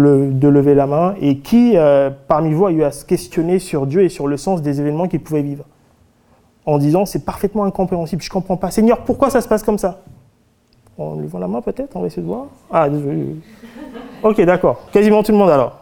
lever 0.49 0.75
la 0.75 0.87
main. 0.87 1.15
Et 1.21 1.39
qui, 1.39 1.77
euh, 1.77 2.11
parmi 2.27 2.55
vous, 2.55 2.67
a 2.67 2.73
eu 2.73 2.83
à 2.83 2.91
se 2.91 3.05
questionner 3.05 3.59
sur 3.59 3.87
Dieu 3.87 4.03
et 4.03 4.09
sur 4.09 4.27
le 4.27 4.39
sens 4.39 4.63
des 4.63 4.81
événements 4.81 5.09
qu'il 5.09 5.21
pouvait 5.21 5.43
vivre? 5.43 5.65
En 6.65 6.79
disant, 6.79 7.05
c'est 7.05 7.25
parfaitement 7.25 7.65
incompréhensible, 7.65 8.23
je 8.23 8.31
ne 8.31 8.33
comprends 8.33 8.57
pas. 8.57 8.71
Seigneur, 8.71 9.01
pourquoi 9.05 9.29
ça 9.29 9.43
se 9.43 9.49
passe 9.49 9.63
comme 9.63 9.79
ça? 9.79 10.01
Lui 11.19 11.27
voit 11.27 11.41
la 11.41 11.49
main 11.49 11.61
peut-être 11.61 11.97
On 11.97 12.01
va 12.01 12.07
essayer 12.07 12.23
de 12.23 12.29
voir. 12.29 12.47
Ah, 12.71 12.89
désolé. 12.89 13.37
Ok, 14.23 14.41
d'accord. 14.43 14.87
Quasiment 14.93 15.23
tout 15.23 15.33
le 15.33 15.39
monde 15.39 15.51
alors. 15.51 15.79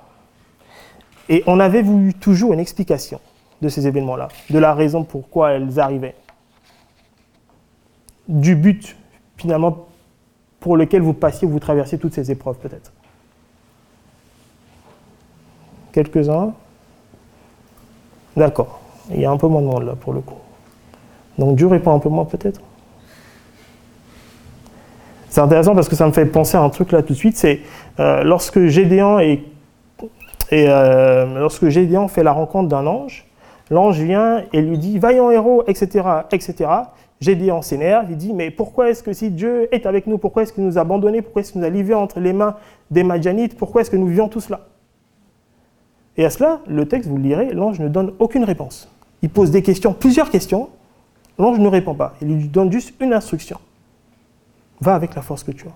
Et 1.29 1.45
on 1.47 1.61
avait 1.61 1.83
voulu 1.83 2.15
toujours 2.15 2.53
une 2.53 2.61
explication 2.61 3.21
de 3.61 3.69
ces 3.69 3.87
événements-là, 3.87 4.29
de 4.49 4.59
la 4.59 4.75
raison 4.75 5.05
pourquoi 5.05 5.53
elles 5.53 5.79
arrivaient, 5.79 6.15
du 8.31 8.55
but 8.55 8.97
finalement 9.37 9.87
pour 10.61 10.77
lequel 10.77 11.03
vous 11.03 11.13
passiez, 11.13 11.49
vous 11.49 11.59
traversiez 11.59 11.99
toutes 11.99 12.15
ces 12.15 12.31
épreuves 12.31 12.57
peut-être. 12.59 12.93
Quelques-uns 15.93 16.53
D'accord. 18.37 18.81
Il 19.11 19.21
y 19.21 19.25
a 19.25 19.31
un 19.31 19.37
peu 19.37 19.49
moins 19.49 19.61
de 19.61 19.67
monde 19.67 19.85
là 19.85 19.95
pour 19.97 20.13
le 20.13 20.21
coup. 20.21 20.37
Donc 21.39 21.57
Dieu 21.57 21.67
répond 21.67 21.95
un 21.95 21.99
peu 21.99 22.09
moins 22.09 22.25
peut-être 22.25 22.61
C'est 25.29 25.41
intéressant 25.41 25.75
parce 25.75 25.89
que 25.89 25.97
ça 25.97 26.07
me 26.07 26.13
fait 26.13 26.27
penser 26.27 26.57
à 26.57 26.61
un 26.61 26.71
truc 26.71 26.93
là 26.93 27.03
tout 27.03 27.15
de 27.15 27.19
suite, 27.19 27.37
c'est 27.37 27.61
euh, 27.99 28.23
lorsque 28.23 28.67
Gédéon 28.67 29.19
euh, 30.53 31.39
lorsque 31.39 31.69
Gédéon 31.69 32.09
fait 32.09 32.23
la 32.23 32.33
rencontre 32.33 32.69
d'un 32.69 32.87
ange, 32.87 33.27
l'ange 33.71 33.99
vient 33.99 34.45
et 34.53 34.61
lui 34.61 34.79
dit 34.79 34.99
Vaillant 34.99 35.31
héros, 35.31 35.65
etc. 35.67 36.05
etc. 36.31 36.71
Gédéon 37.21 37.61
s'énerve, 37.61 38.07
il 38.11 38.17
dit 38.17 38.33
Mais 38.33 38.51
pourquoi 38.51 38.91
est-ce 38.91 39.03
que 39.03 39.13
si 39.13 39.31
Dieu 39.31 39.73
est 39.75 39.85
avec 39.87 40.07
nous, 40.07 40.17
pourquoi 40.17 40.43
est-ce 40.43 40.53
qu'il 40.53 40.65
nous 40.65 40.79
a 40.79 40.81
abandonnés, 40.81 41.21
pourquoi 41.21 41.43
est-ce 41.43 41.53
qu'il 41.53 41.61
nous 41.61 41.67
a 41.67 41.71
livrés 41.71 41.95
entre 41.95 42.19
les 42.19 42.33
mains 42.33 42.57
des 42.91 43.03
Madianites, 43.03 43.57
pourquoi 43.57 43.83
est-ce 43.83 43.91
que 43.91 43.97
nous 43.97 44.07
vivions 44.07 44.29
tout 44.29 44.41
cela 44.41 44.69
Et 46.17 46.25
à 46.25 46.31
cela, 46.31 46.61
le 46.67 46.89
texte, 46.89 47.09
vous 47.09 47.17
le 47.17 47.23
lirez, 47.23 47.53
l'ange 47.53 47.79
ne 47.79 47.89
donne 47.89 48.13
aucune 48.19 48.45
réponse. 48.45 48.91
Il 49.23 49.29
pose 49.29 49.51
des 49.51 49.63
questions, 49.63 49.93
plusieurs 49.93 50.31
questions, 50.31 50.71
l'ange 51.39 51.59
ne 51.59 51.69
répond 51.69 51.95
pas, 51.95 52.15
il 52.23 52.29
lui 52.29 52.49
donne 52.49 52.73
juste 52.73 52.95
une 53.01 53.13
instruction 53.13 53.59
Va 54.81 54.95
avec 54.95 55.15
la 55.15 55.21
force 55.21 55.45
que 55.45 55.51
tu 55.51 55.67
as. 55.67 55.75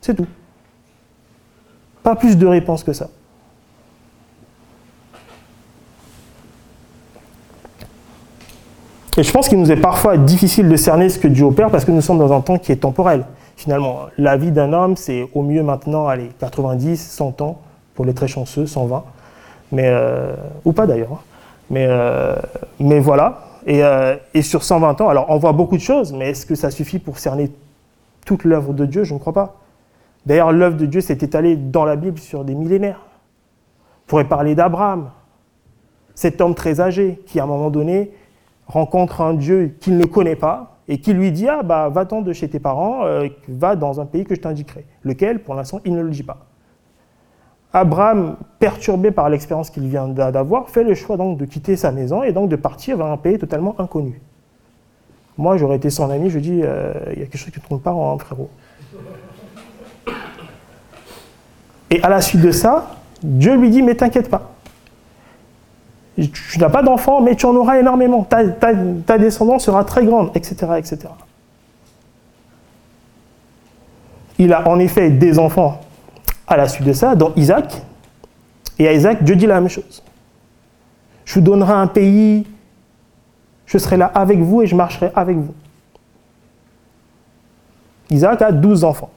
C'est 0.00 0.14
tout. 0.14 0.26
Pas 2.04 2.14
plus 2.14 2.36
de 2.36 2.46
réponses 2.46 2.84
que 2.84 2.92
ça. 2.92 3.10
Et 9.16 9.22
je 9.22 9.30
pense 9.30 9.48
qu'il 9.48 9.60
nous 9.60 9.70
est 9.70 9.80
parfois 9.80 10.16
difficile 10.16 10.68
de 10.68 10.76
cerner 10.76 11.08
ce 11.08 11.20
que 11.20 11.28
Dieu 11.28 11.44
opère 11.44 11.70
parce 11.70 11.84
que 11.84 11.92
nous 11.92 12.00
sommes 12.00 12.18
dans 12.18 12.32
un 12.32 12.40
temps 12.40 12.58
qui 12.58 12.72
est 12.72 12.76
temporel. 12.76 13.24
Finalement, 13.56 14.00
la 14.18 14.36
vie 14.36 14.50
d'un 14.50 14.72
homme, 14.72 14.96
c'est 14.96 15.28
au 15.34 15.42
mieux 15.42 15.62
maintenant, 15.62 16.08
allez, 16.08 16.30
90, 16.40 17.00
100 17.00 17.40
ans, 17.40 17.60
pour 17.94 18.04
les 18.04 18.12
très 18.12 18.26
chanceux, 18.26 18.66
120, 18.66 19.04
mais, 19.70 19.84
euh, 19.86 20.34
ou 20.64 20.72
pas 20.72 20.86
d'ailleurs. 20.86 21.12
Hein. 21.12 21.20
Mais, 21.70 21.86
euh, 21.88 22.34
mais 22.80 22.98
voilà. 22.98 23.44
Et, 23.66 23.84
euh, 23.84 24.16
et, 24.34 24.42
sur 24.42 24.64
120 24.64 25.00
ans, 25.00 25.08
alors 25.08 25.26
on 25.28 25.38
voit 25.38 25.52
beaucoup 25.52 25.76
de 25.76 25.82
choses, 25.82 26.12
mais 26.12 26.30
est-ce 26.30 26.44
que 26.44 26.56
ça 26.56 26.72
suffit 26.72 26.98
pour 26.98 27.20
cerner 27.20 27.52
toute 28.26 28.42
l'œuvre 28.42 28.72
de 28.72 28.84
Dieu? 28.84 29.04
Je 29.04 29.14
ne 29.14 29.20
crois 29.20 29.32
pas. 29.32 29.60
D'ailleurs, 30.26 30.50
l'œuvre 30.50 30.76
de 30.76 30.86
Dieu 30.86 31.00
s'est 31.00 31.18
étalée 31.20 31.56
dans 31.56 31.84
la 31.84 31.94
Bible 31.94 32.18
sur 32.18 32.44
des 32.44 32.54
millénaires. 32.54 33.00
On 34.06 34.08
pourrait 34.08 34.28
parler 34.28 34.56
d'Abraham, 34.56 35.10
cet 36.16 36.40
homme 36.40 36.54
très 36.54 36.80
âgé 36.80 37.20
qui, 37.26 37.38
à 37.38 37.44
un 37.44 37.46
moment 37.46 37.70
donné, 37.70 38.10
rencontre 38.66 39.20
un 39.20 39.34
Dieu 39.34 39.76
qu'il 39.80 39.96
ne 39.96 40.04
connaît 40.04 40.36
pas 40.36 40.78
et 40.88 40.98
qui 40.98 41.12
lui 41.12 41.32
dit 41.32 41.48
Ah, 41.48 41.62
bah, 41.62 41.88
va-t'en 41.88 42.22
de 42.22 42.32
chez 42.32 42.48
tes 42.48 42.58
parents, 42.58 43.04
euh, 43.04 43.28
va 43.48 43.76
dans 43.76 44.00
un 44.00 44.06
pays 44.06 44.24
que 44.24 44.34
je 44.34 44.40
t'indiquerai. 44.40 44.84
Lequel, 45.02 45.42
pour 45.42 45.54
l'instant, 45.54 45.80
il 45.84 45.94
ne 45.94 46.02
le 46.02 46.10
dit 46.10 46.22
pas. 46.22 46.46
Abraham, 47.72 48.36
perturbé 48.60 49.10
par 49.10 49.28
l'expérience 49.28 49.68
qu'il 49.68 49.88
vient 49.88 50.06
d'avoir, 50.06 50.70
fait 50.70 50.84
le 50.84 50.94
choix 50.94 51.16
donc 51.16 51.38
de 51.38 51.44
quitter 51.44 51.74
sa 51.74 51.90
maison 51.90 52.22
et 52.22 52.32
donc 52.32 52.48
de 52.48 52.56
partir 52.56 52.96
vers 52.96 53.06
un 53.06 53.16
pays 53.16 53.36
totalement 53.36 53.74
inconnu. 53.80 54.20
Moi, 55.36 55.56
j'aurais 55.56 55.76
été 55.76 55.90
son 55.90 56.08
ami, 56.10 56.30
je 56.30 56.38
dis 56.38 56.60
euh, 56.62 56.92
Il 57.12 57.18
y 57.18 57.22
a 57.22 57.26
quelque 57.26 57.38
chose 57.38 57.50
qui 57.50 57.58
ne 57.58 57.64
trompe 57.64 57.82
pas, 57.82 57.90
hein, 57.90 58.16
frérot. 58.18 58.48
Et 61.90 62.00
à 62.02 62.08
la 62.08 62.20
suite 62.20 62.40
de 62.40 62.52
ça, 62.52 62.96
Dieu 63.22 63.56
lui 63.56 63.70
dit 63.70 63.82
Mais 63.82 63.96
t'inquiète 63.96 64.30
pas 64.30 64.53
tu 66.16 66.58
n'as 66.58 66.68
pas 66.68 66.82
d'enfant, 66.82 67.20
mais 67.20 67.34
tu 67.34 67.46
en 67.46 67.54
auras 67.54 67.78
énormément. 67.78 68.24
Ta, 68.24 69.18
descendance 69.18 69.64
sera 69.64 69.84
très 69.84 70.04
grande, 70.04 70.30
etc., 70.34 70.54
etc. 70.78 70.98
Il 74.38 74.52
a 74.52 74.68
en 74.68 74.78
effet 74.78 75.10
des 75.10 75.38
enfants 75.38 75.80
à 76.46 76.56
la 76.56 76.68
suite 76.68 76.86
de 76.86 76.92
ça, 76.92 77.14
dont 77.14 77.32
Isaac. 77.36 77.82
Et 78.78 78.88
à 78.88 78.92
Isaac, 78.92 79.22
Dieu 79.22 79.36
dit 79.36 79.46
la 79.46 79.60
même 79.60 79.68
chose. 79.68 80.02
Je 81.24 81.34
vous 81.34 81.40
donnerai 81.40 81.72
un 81.72 81.86
pays, 81.86 82.46
je 83.66 83.78
serai 83.78 83.96
là 83.96 84.06
avec 84.06 84.38
vous 84.38 84.62
et 84.62 84.66
je 84.66 84.76
marcherai 84.76 85.10
avec 85.14 85.36
vous. 85.36 85.54
Isaac 88.10 88.42
a 88.42 88.52
12 88.52 88.84
enfants. 88.84 89.10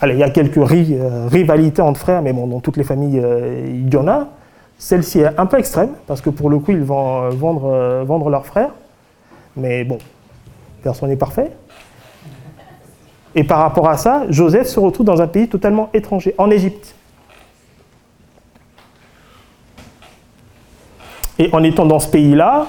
Allez, 0.00 0.14
il 0.14 0.18
y 0.18 0.24
a 0.24 0.30
quelques 0.30 0.58
euh, 0.58 1.28
rivalités 1.28 1.82
entre 1.82 2.00
frères, 2.00 2.22
mais 2.22 2.32
bon, 2.32 2.46
dans 2.46 2.60
toutes 2.60 2.76
les 2.76 2.84
familles, 2.84 3.20
euh, 3.22 3.64
il 3.66 3.92
y 3.92 3.96
en 3.96 4.08
a. 4.08 4.28
Celle-ci 4.82 5.20
est 5.20 5.38
un 5.38 5.46
peu 5.46 5.60
extrême, 5.60 5.90
parce 6.08 6.20
que 6.20 6.28
pour 6.28 6.50
le 6.50 6.58
coup, 6.58 6.72
ils 6.72 6.82
vont 6.82 7.22
euh, 7.22 7.30
vendre, 7.30 7.66
euh, 7.72 8.02
vendre 8.02 8.28
leurs 8.28 8.44
frères. 8.44 8.72
Mais 9.54 9.84
bon, 9.84 9.98
personne 10.82 11.08
n'est 11.08 11.16
parfait. 11.16 11.52
Et 13.36 13.44
par 13.44 13.60
rapport 13.60 13.88
à 13.88 13.96
ça, 13.96 14.24
Joseph 14.28 14.66
se 14.66 14.80
retrouve 14.80 15.06
dans 15.06 15.22
un 15.22 15.28
pays 15.28 15.48
totalement 15.48 15.88
étranger, 15.94 16.34
en 16.36 16.50
Égypte. 16.50 16.96
Et 21.38 21.48
en 21.52 21.62
étant 21.62 21.86
dans 21.86 22.00
ce 22.00 22.08
pays-là, 22.08 22.66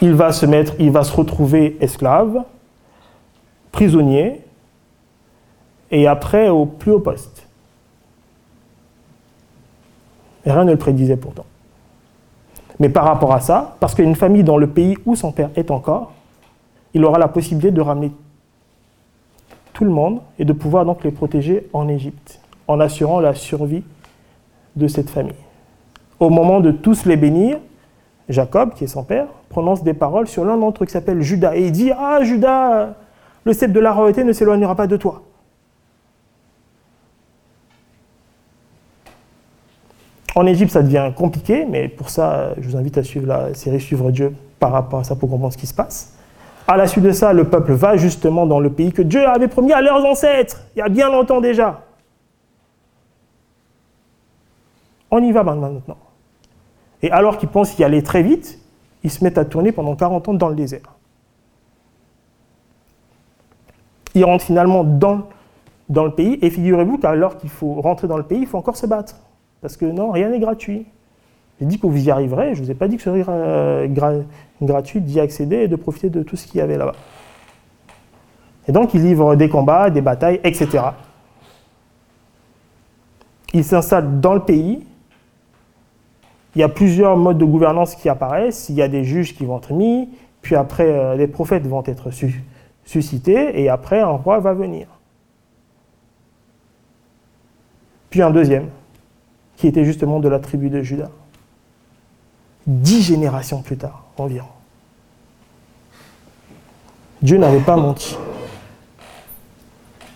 il 0.00 0.14
va 0.14 0.30
se 0.30 0.46
mettre, 0.46 0.74
il 0.78 0.92
va 0.92 1.02
se 1.02 1.12
retrouver 1.12 1.76
esclave, 1.80 2.44
prisonnier, 3.72 4.40
et 5.90 6.06
après 6.06 6.48
au 6.48 6.64
plus 6.64 6.92
haut 6.92 7.00
poste. 7.00 7.33
Rien 10.52 10.64
ne 10.64 10.72
le 10.72 10.78
prédisait 10.78 11.16
pourtant. 11.16 11.44
Mais 12.78 12.88
par 12.88 13.04
rapport 13.04 13.32
à 13.32 13.40
ça, 13.40 13.76
parce 13.80 13.94
qu'une 13.94 14.16
famille 14.16 14.44
dans 14.44 14.56
le 14.56 14.66
pays 14.66 14.96
où 15.06 15.14
son 15.14 15.32
père 15.32 15.50
est 15.56 15.70
encore, 15.70 16.12
il 16.92 17.04
aura 17.04 17.18
la 17.18 17.28
possibilité 17.28 17.70
de 17.70 17.80
ramener 17.80 18.12
tout 19.72 19.84
le 19.84 19.90
monde 19.90 20.20
et 20.38 20.44
de 20.44 20.52
pouvoir 20.52 20.84
donc 20.84 21.04
les 21.04 21.10
protéger 21.10 21.68
en 21.72 21.88
Égypte, 21.88 22.40
en 22.68 22.80
assurant 22.80 23.20
la 23.20 23.34
survie 23.34 23.82
de 24.76 24.88
cette 24.88 25.10
famille. 25.10 25.34
Au 26.20 26.30
moment 26.30 26.60
de 26.60 26.70
tous 26.70 27.04
les 27.06 27.16
bénir, 27.16 27.58
Jacob, 28.28 28.74
qui 28.74 28.84
est 28.84 28.88
son 28.88 29.04
père, 29.04 29.26
prononce 29.48 29.82
des 29.82 29.94
paroles 29.94 30.26
sur 30.26 30.44
l'un 30.44 30.56
d'entre 30.56 30.82
eux 30.82 30.86
qui 30.86 30.92
s'appelle 30.92 31.20
Judas. 31.20 31.56
Et 31.56 31.66
il 31.66 31.72
dit 31.72 31.90
Ah, 31.96 32.20
Judas, 32.22 32.94
le 33.44 33.52
sceptre 33.52 33.74
de 33.74 33.80
la 33.80 33.92
royauté 33.92 34.24
ne 34.24 34.32
s'éloignera 34.32 34.74
pas 34.74 34.86
de 34.86 34.96
toi. 34.96 35.22
En 40.34 40.46
Égypte, 40.46 40.72
ça 40.72 40.82
devient 40.82 41.12
compliqué, 41.16 41.64
mais 41.64 41.88
pour 41.88 42.10
ça, 42.10 42.54
je 42.58 42.68
vous 42.68 42.76
invite 42.76 42.98
à 42.98 43.04
suivre 43.04 43.26
la 43.26 43.54
série 43.54 43.80
Suivre 43.80 44.10
Dieu 44.10 44.34
par 44.58 44.72
rapport 44.72 45.00
à 45.00 45.04
ça 45.04 45.14
pour 45.14 45.30
comprendre 45.30 45.52
ce 45.52 45.58
qui 45.58 45.66
se 45.66 45.74
passe. 45.74 46.14
À 46.66 46.76
la 46.76 46.86
suite 46.86 47.04
de 47.04 47.12
ça, 47.12 47.32
le 47.32 47.44
peuple 47.44 47.72
va 47.72 47.96
justement 47.96 48.46
dans 48.46 48.58
le 48.58 48.70
pays 48.70 48.92
que 48.92 49.02
Dieu 49.02 49.26
avait 49.26 49.48
promis 49.48 49.72
à 49.72 49.80
leurs 49.80 50.04
ancêtres, 50.04 50.62
il 50.74 50.78
y 50.78 50.82
a 50.82 50.88
bien 50.88 51.10
longtemps 51.10 51.40
déjà. 51.40 51.82
On 55.10 55.22
y 55.22 55.30
va 55.30 55.44
maintenant. 55.44 55.80
Et 57.02 57.10
alors 57.10 57.38
qu'ils 57.38 57.50
pensent 57.50 57.78
y 57.78 57.84
aller 57.84 58.02
très 58.02 58.22
vite, 58.22 58.58
ils 59.04 59.10
se 59.10 59.22
mettent 59.22 59.38
à 59.38 59.44
tourner 59.44 59.70
pendant 59.70 59.94
40 59.94 60.28
ans 60.28 60.34
dans 60.34 60.48
le 60.48 60.56
désert. 60.56 60.94
Ils 64.14 64.24
rentrent 64.24 64.44
finalement 64.44 64.82
dans, 64.82 65.28
dans 65.88 66.04
le 66.04 66.12
pays, 66.12 66.38
et 66.40 66.50
figurez-vous 66.50 66.98
qu'alors 66.98 67.36
qu'il 67.36 67.50
faut 67.50 67.74
rentrer 67.74 68.08
dans 68.08 68.16
le 68.16 68.22
pays, 68.22 68.40
il 68.40 68.46
faut 68.46 68.58
encore 68.58 68.76
se 68.76 68.86
battre. 68.86 69.16
Parce 69.64 69.78
que 69.78 69.86
non, 69.86 70.10
rien 70.10 70.28
n'est 70.28 70.40
gratuit. 70.40 70.84
J'ai 71.58 71.64
dit 71.64 71.78
que 71.78 71.86
vous 71.86 72.06
y 72.06 72.10
arriverez, 72.10 72.54
je 72.54 72.60
ne 72.60 72.66
vous 72.66 72.70
ai 72.70 72.74
pas 72.74 72.86
dit 72.86 72.98
que 72.98 73.02
ce 73.02 73.10
serait 73.10 73.24
euh, 73.26 73.88
gratuit 74.60 75.00
d'y 75.00 75.20
accéder 75.20 75.56
et 75.56 75.68
de 75.68 75.76
profiter 75.76 76.10
de 76.10 76.22
tout 76.22 76.36
ce 76.36 76.46
qu'il 76.46 76.58
y 76.58 76.60
avait 76.60 76.76
là-bas. 76.76 76.92
Et 78.68 78.72
donc, 78.72 78.92
il 78.92 79.02
livre 79.02 79.36
des 79.36 79.48
combats, 79.48 79.88
des 79.88 80.02
batailles, 80.02 80.38
etc. 80.44 80.84
Il 83.54 83.64
s'installe 83.64 84.20
dans 84.20 84.34
le 84.34 84.40
pays. 84.40 84.84
Il 86.54 86.58
y 86.58 86.62
a 86.62 86.68
plusieurs 86.68 87.16
modes 87.16 87.38
de 87.38 87.46
gouvernance 87.46 87.94
qui 87.94 88.10
apparaissent. 88.10 88.68
Il 88.68 88.74
y 88.74 88.82
a 88.82 88.88
des 88.88 89.02
juges 89.02 89.34
qui 89.34 89.46
vont 89.46 89.56
être 89.56 89.72
mis, 89.72 90.10
puis 90.42 90.56
après, 90.56 90.90
euh, 90.90 91.16
les 91.16 91.26
prophètes 91.26 91.66
vont 91.66 91.82
être 91.86 92.10
suscités, 92.84 93.62
et 93.62 93.70
après, 93.70 94.00
un 94.00 94.08
roi 94.08 94.40
va 94.40 94.52
venir. 94.52 94.88
Puis 98.10 98.20
un 98.20 98.30
deuxième 98.30 98.68
qui 99.56 99.66
était 99.66 99.84
justement 99.84 100.20
de 100.20 100.28
la 100.28 100.38
tribu 100.38 100.70
de 100.70 100.82
Judas. 100.82 101.10
Dix 102.66 103.02
générations 103.02 103.62
plus 103.62 103.76
tard, 103.76 104.04
environ. 104.16 104.48
Dieu 107.22 107.38
n'avait 107.38 107.60
pas 107.60 107.76
menti. 107.76 108.16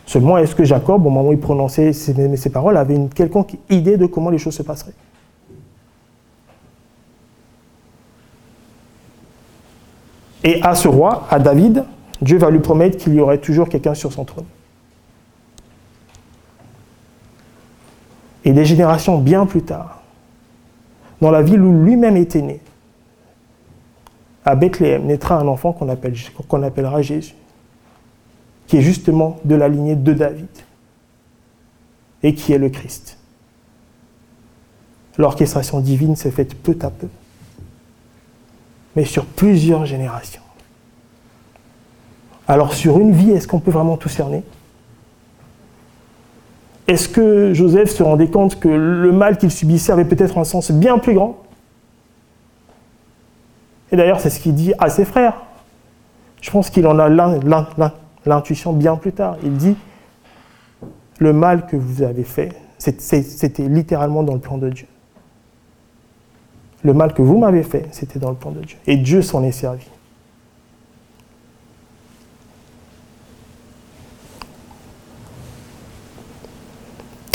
Seulement, 0.07 0.39
est-ce 0.39 0.55
que 0.55 0.65
Jacob, 0.65 1.05
au 1.05 1.11
moment 1.11 1.29
où 1.29 1.33
il 1.33 1.39
prononçait 1.39 1.93
ces, 1.93 2.51
paroles, 2.51 2.77
avait 2.77 2.95
une 2.95 3.11
quelconque 3.11 3.57
idée 3.69 3.99
de 3.99 4.07
comment 4.07 4.31
les 4.31 4.39
choses 4.39 4.55
se 4.55 4.63
passeraient? 4.63 4.95
Et 10.45 10.63
à 10.63 10.75
ce 10.75 10.89
roi, 10.89 11.27
à 11.31 11.39
David, 11.39 11.85
Dieu 12.23 12.39
va 12.39 12.51
lui 12.51 12.61
promettre 12.61 12.97
qu'il 12.97 13.15
y 13.15 13.21
aurait 13.21 13.39
toujours 13.39 13.69
quelqu'un 13.69 13.95
sur 13.95 14.13
son 14.13 14.25
trône. 14.25 14.47
Et 18.49 18.55
des 18.55 18.65
générations 18.65 19.19
bien 19.19 19.45
plus 19.45 19.61
tard, 19.61 20.01
dans 21.21 21.31
la 21.31 21.43
ville 21.43 21.61
où 21.61 21.85
lui-même 21.85 22.17
était 22.17 22.41
né, 22.41 22.61
à 24.43 24.55
Bethléem, 24.55 25.05
naîtra 25.05 25.39
un 25.39 25.47
enfant 25.47 25.75
qu'on 25.75 26.63
appellera 26.63 27.03
Jésus, 27.03 27.35
qui 28.67 28.79
est 28.79 28.81
justement 28.81 29.39
de 29.45 29.55
la 29.55 29.69
lignée 29.69 29.97
de 29.97 30.15
David 30.15 30.49
et 32.23 32.35
qui 32.35 32.55
est 32.55 32.59
le 32.59 32.71
Christ. 32.71 33.19
L'orchestration 35.19 35.81
divine 35.81 36.17
s'est 36.17 36.31
faite 36.31 36.55
peu 36.55 36.79
à 36.81 36.89
peu, 36.89 37.09
mais 38.97 39.05
sur 39.05 39.27
plusieurs 39.27 39.85
générations. 39.85 40.41
Alors 42.47 42.73
sur 42.73 42.99
une 42.99 43.13
vie, 43.13 43.33
est-ce 43.33 43.47
qu'on 43.47 43.61
peut 43.61 43.71
vraiment 43.71 43.99
tout 43.99 44.09
cerner? 44.09 44.43
Est-ce 46.89 47.09
que 47.09 47.53
Joseph 47.53 47.91
se 47.91 48.03
rendait 48.03 48.29
compte 48.29 48.59
que 48.59 48.69
le 48.69 49.13
mal 49.13 49.37
qu'il 49.37 49.51
subissait 49.51 49.93
avait 49.93 50.07
peut-être 50.07 50.39
un 50.39 50.45
sens 50.45 50.73
bien 50.73 50.99
plus 50.99 51.15
grand? 51.15 51.37
Et 53.93 53.97
d'ailleurs, 53.97 54.21
c'est 54.21 54.31
ce 54.31 54.41
qu'il 54.41 54.55
dit 54.55 54.73
à 54.79 54.89
ses 54.89 55.05
frères. 55.05 55.43
Je 56.41 56.51
pense 56.51 56.71
qu'il 56.71 56.87
en 56.87 56.99
a 56.99 57.09
l'intuition 58.25 58.73
bien 58.73 58.97
plus 58.97 59.13
tard. 59.13 59.37
Il 59.43 59.57
dit, 59.57 59.77
le 61.19 61.33
mal 61.33 61.67
que 61.67 61.77
vous 61.77 62.03
avez 62.03 62.25
fait, 62.25 62.53
c'était 62.79 63.69
littéralement 63.69 64.23
dans 64.23 64.35
le 64.35 64.41
plan 64.41 64.57
de 64.57 64.71
Dieu. 64.71 64.87
Le 66.83 66.95
mal 66.95 67.13
que 67.13 67.23
vous 67.23 67.39
m'avez 67.39 67.65
fait, 67.65 67.87
c'était 67.91 68.19
dans 68.19 68.31
le 68.31 68.37
plan 68.37 68.51
de 68.51 68.61
Dieu. 68.61 68.79
Et 68.87 68.97
Dieu 68.97 69.21
s'en 69.21 69.43
est 69.43 69.53
servi. 69.53 69.87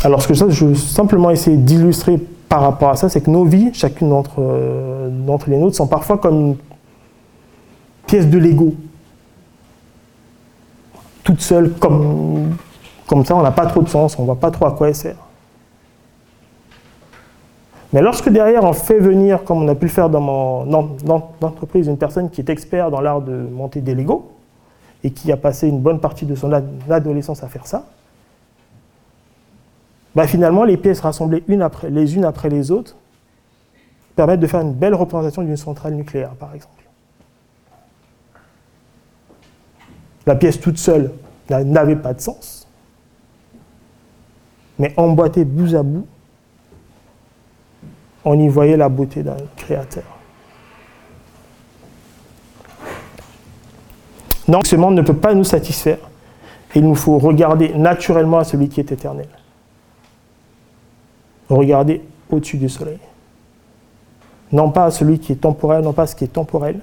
Alors, 0.04 0.22
ce 0.22 0.28
que 0.28 0.34
je 0.34 0.66
veux 0.66 0.76
simplement 0.76 1.30
essayer 1.32 1.56
d'illustrer 1.56 2.20
par 2.50 2.62
rapport 2.62 2.90
à 2.90 2.96
ça, 2.98 3.08
c'est 3.08 3.22
que 3.22 3.30
nos 3.30 3.46
vies, 3.46 3.74
chacune 3.74 4.10
d'entre 4.10 4.34
euh, 4.40 5.10
les 5.48 5.58
nôtres, 5.58 5.78
sont 5.78 5.88
parfois 5.88 6.18
comme 6.18 6.36
une 6.36 6.56
pièce 8.06 8.28
de 8.28 8.38
Lego. 8.38 8.76
Toute 11.24 11.40
seule, 11.40 11.72
comme, 11.72 12.58
comme 13.08 13.24
ça, 13.24 13.34
on 13.34 13.42
n'a 13.42 13.52
pas 13.52 13.66
trop 13.66 13.82
de 13.82 13.88
sens, 13.88 14.20
on 14.20 14.24
ne 14.24 14.26
voit 14.26 14.40
pas 14.40 14.52
trop 14.52 14.66
à 14.66 14.72
quoi 14.72 14.90
elle 14.90 14.96
sert. 14.96 15.16
Mais 17.94 18.02
lorsque 18.02 18.28
derrière 18.28 18.64
on 18.64 18.74
fait 18.74 19.00
venir, 19.00 19.44
comme 19.44 19.64
on 19.64 19.68
a 19.68 19.76
pu 19.76 19.86
le 19.86 19.92
faire 19.92 20.10
dans 20.10 20.20
mon 20.20 20.74
entreprise, 21.42 21.88
une 21.88 21.98
personne 21.98 22.30
qui 22.30 22.42
est 22.42 22.50
expert 22.50 22.90
dans 22.90 23.00
l'art 23.00 23.22
de 23.22 23.48
monter 23.52 23.82
des 23.82 23.94
Legos 23.94 24.32
et 25.04 25.12
qui 25.12 25.32
a 25.32 25.38
passé 25.38 25.68
une 25.68 25.80
bonne 25.80 26.00
partie 26.00 26.26
de 26.26 26.34
son 26.34 26.52
adolescence 26.90 27.44
à 27.44 27.48
faire 27.48 27.68
ça, 27.68 27.86
bah 30.16 30.28
finalement 30.28 30.64
les 30.64 30.78
pièces 30.78 31.00
rassemblées 31.00 31.44
les 31.48 32.16
unes 32.16 32.26
après 32.26 32.50
les 32.50 32.72
autres 32.72 32.96
permettent 34.16 34.40
de 34.40 34.48
faire 34.48 34.62
une 34.62 34.74
belle 34.74 34.96
représentation 34.96 35.42
d'une 35.42 35.58
centrale 35.58 35.94
nucléaire, 35.94 36.36
par 36.36 36.54
exemple. 36.54 36.84
La 40.26 40.36
pièce 40.36 40.60
toute 40.60 40.78
seule 40.78 41.12
n'avait 41.50 41.96
pas 41.96 42.14
de 42.14 42.22
sens, 42.22 42.68
mais 44.80 44.94
emboîtée 44.98 45.46
bout 45.46 45.76
à 45.76 45.84
bout, 45.84 46.08
on 48.24 48.40
y 48.40 48.48
voyait 48.48 48.78
la 48.78 48.88
beauté 48.88 49.22
d'un 49.22 49.36
créateur. 49.58 50.04
Donc 54.48 54.68
ce 54.68 54.76
monde 54.76 54.96
ne 54.96 55.02
peut 55.02 55.16
pas 55.16 55.34
nous 55.34 55.44
satisfaire. 55.44 55.98
Il 56.76 56.84
nous 56.84 56.96
faut 56.96 57.18
regarder 57.18 57.74
naturellement 57.74 58.40
à 58.40 58.44
celui 58.44 58.70
qui 58.70 58.80
est 58.80 58.92
éternel. 58.92 59.28
Regarder 61.54 62.02
au-dessus 62.32 62.58
du 62.58 62.68
soleil. 62.68 62.98
Non 64.52 64.72
pas 64.72 64.86
à 64.86 64.92
celui 64.92 65.20
qui 65.20 65.32
est 65.32 65.36
temporel, 65.36 65.84
non 65.84 65.94
pas 65.94 66.04
à 66.04 66.08
ce 66.08 66.16
qui 66.16 66.24
est 66.24 66.34
temporel, 66.34 66.80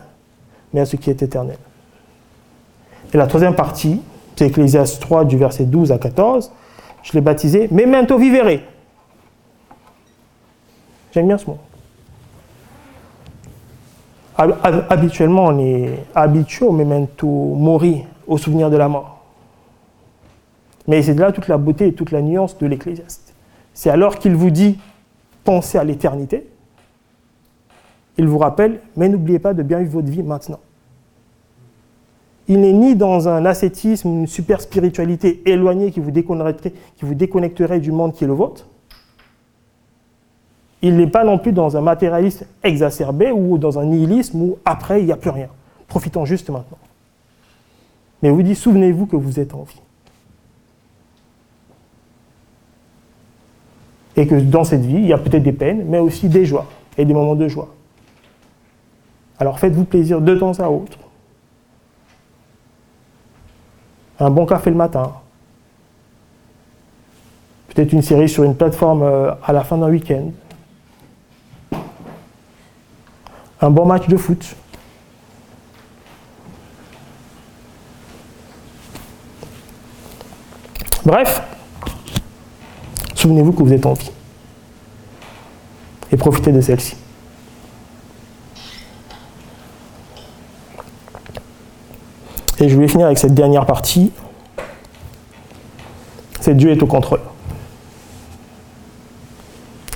mais 0.73 0.81
à 0.81 0.87
ce 0.87 0.97
qui 0.97 1.11
est 1.11 1.23
éternel. 1.23 1.59
Et 3.13 3.17
la 3.17 3.27
troisième 3.27 3.57
partie, 3.57 4.01
c'est 4.37 4.47
Ecclésias 4.47 4.99
3 5.01 5.25
du 5.25 5.37
verset 5.37 5.65
12 5.65 5.91
à 5.93 5.99
14. 5.99 6.53
Je 7.03 7.13
l'ai 7.13 7.21
baptisé 7.21 7.69
Memento 7.71 8.17
vivere. 8.17 8.61
J'aime 11.13 11.27
bien 11.27 11.39
ce 11.39 11.47
mot. 11.47 11.59
Habituellement, 14.37 15.47
on 15.47 15.59
est 15.59 16.05
habitué 16.15 16.65
au 16.65 16.73
memento 16.73 17.27
mori, 17.27 18.05
au 18.27 18.39
souvenir 18.39 18.71
de 18.71 18.77
la 18.77 18.89
mort. 18.89 19.19
Mais 20.87 21.03
c'est 21.03 21.15
là 21.15 21.33
toute 21.33 21.49
la 21.49 21.59
beauté 21.59 21.89
et 21.89 21.93
toute 21.93 22.11
la 22.13 22.23
nuance 22.23 22.57
de 22.57 22.67
l'Ecclésiaste. 22.67 23.30
C'est 23.75 23.91
alors 23.91 24.19
qu'il 24.19 24.35
vous 24.35 24.51
dit 24.51 24.79
pensez 25.45 25.79
à 25.79 25.85
l'éternité, 25.85 26.49
il 28.19 28.27
vous 28.27 28.39
rappelle, 28.39 28.81
mais 28.97 29.09
n'oubliez 29.09 29.39
pas 29.39 29.55
de 29.55 29.63
bien 29.63 29.79
vivre 29.79 29.93
votre 29.93 30.11
vie 30.11 30.23
maintenant. 30.23 30.61
Il 32.49 32.61
n'est 32.61 32.73
ni 32.73 32.97
dans 32.97 33.29
un 33.29 33.47
ascétisme, 33.47 34.09
une 34.09 34.27
super 34.27 34.61
spiritualité 34.61 35.43
éloignée 35.47 35.93
qui 35.93 36.01
vous 36.01 36.11
déconnecterait, 36.11 37.81
du 37.81 37.93
monde 37.93 38.13
qui 38.13 38.25
est 38.25 38.27
le 38.27 38.33
vôtre, 38.33 38.67
il 40.83 40.97
n'est 40.97 41.07
pas 41.07 41.25
non 41.25 41.39
plus 41.39 41.53
dans 41.53 41.77
un 41.77 41.81
matérialisme 41.81 42.47
exacerbé 42.63 43.31
ou 43.31 43.59
dans 43.59 43.79
un 43.79 43.85
nihilisme 43.85 44.41
où 44.41 44.59
après 44.65 45.01
il 45.01 45.07
n'y 45.07 45.13
a 45.13 45.17
plus 45.17 45.31
rien. 45.31 45.49
Profitons 45.89 46.25
juste 46.25 46.49
maintenant. 46.51 46.79
Mais 48.23 48.31
vous 48.31 48.43
dit, 48.43 48.55
souvenez-vous 48.55 49.07
que 49.07 49.17
vous 49.17 49.41
êtes 49.41 49.55
en 49.55 49.63
vie. 49.63 49.81
Et 54.21 54.27
que 54.27 54.35
dans 54.35 54.65
cette 54.65 54.85
vie, 54.85 54.97
il 54.97 55.07
y 55.07 55.13
a 55.15 55.19
peut-être 55.19 55.43
des 55.43 55.53
peines, 55.53 55.85
mais 55.87 55.99
aussi 55.99 56.29
des 56.29 56.45
joies 56.45 56.67
et 56.99 57.07
des 57.07 57.15
moments 57.15 57.35
de 57.35 57.49
joie. 57.49 57.69
Alors 59.39 59.59
faites-vous 59.59 59.85
plaisir 59.85 60.21
de 60.21 60.35
temps 60.35 60.53
à 60.59 60.69
autre. 60.69 60.99
Un 64.19 64.29
bon 64.29 64.45
café 64.45 64.69
le 64.69 64.77
matin. 64.77 65.13
Peut-être 67.69 67.95
une 67.95 68.03
série 68.03 68.29
sur 68.29 68.45
une 68.45 68.55
plateforme 68.55 69.03
euh, 69.03 69.33
à 69.43 69.55
la 69.55 69.65
fin 69.65 69.79
d'un 69.79 69.89
week-end. 69.89 70.31
un 73.63 73.71
bon 73.71 73.85
match 73.85 74.09
de 74.09 74.17
foot. 74.17 74.57
Bref, 81.05 81.43
souvenez-vous 83.21 83.53
que 83.53 83.63
vous 83.63 83.73
êtes 83.73 83.87
en 83.87 83.93
vie. 83.93 84.11
Et 86.13 86.17
profitez 86.17 86.53
de 86.53 86.61
celle-ci. 86.61 86.97
Et 92.59 92.69
je 92.69 92.79
vais 92.79 92.89
finir 92.89 93.07
avec 93.07 93.19
cette 93.19 93.35
dernière 93.35 93.67
partie. 93.67 94.13
C'est 96.41 96.57
Dieu 96.57 96.71
est 96.71 96.83
au 96.83 96.87
contrôle. 96.87 97.21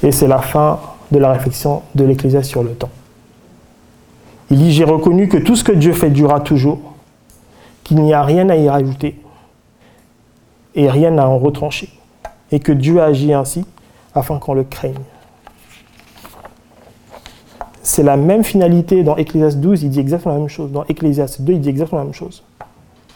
Et 0.02 0.12
c'est 0.12 0.28
la 0.28 0.38
fin 0.38 0.80
de 1.10 1.18
la 1.18 1.32
réflexion 1.32 1.82
de 1.94 2.04
l'Ecclésiaste 2.04 2.50
sur 2.50 2.62
le 2.62 2.74
temps. 2.74 2.90
Il 4.50 4.58
dit, 4.58 4.72
j'ai 4.72 4.84
reconnu 4.84 5.28
que 5.28 5.38
tout 5.38 5.56
ce 5.56 5.64
que 5.64 5.72
Dieu 5.72 5.94
fait 5.94 6.10
durera 6.10 6.40
toujours, 6.40 6.80
qu'il 7.82 8.02
n'y 8.02 8.12
a 8.12 8.22
rien 8.22 8.48
à 8.50 8.56
y 8.56 8.68
rajouter 8.68 9.18
et 10.74 10.90
rien 10.90 11.16
à 11.18 11.24
en 11.26 11.38
retrancher, 11.38 11.88
et 12.50 12.60
que 12.60 12.72
Dieu 12.72 13.00
agit 13.02 13.32
ainsi 13.32 13.64
afin 14.14 14.38
qu'on 14.38 14.54
le 14.54 14.64
craigne. 14.64 14.94
C'est 17.82 18.02
la 18.02 18.16
même 18.16 18.44
finalité 18.44 19.02
dans 19.02 19.16
Ecclésias 19.16 19.56
12, 19.56 19.82
il 19.82 19.90
dit 19.90 20.00
exactement 20.00 20.34
la 20.34 20.40
même 20.40 20.48
chose. 20.48 20.72
Dans 20.72 20.84
Ecclésias 20.84 21.36
2, 21.38 21.52
il 21.52 21.60
dit 21.60 21.68
exactement 21.68 22.00
la 22.00 22.04
même 22.04 22.14
chose. 22.14 22.42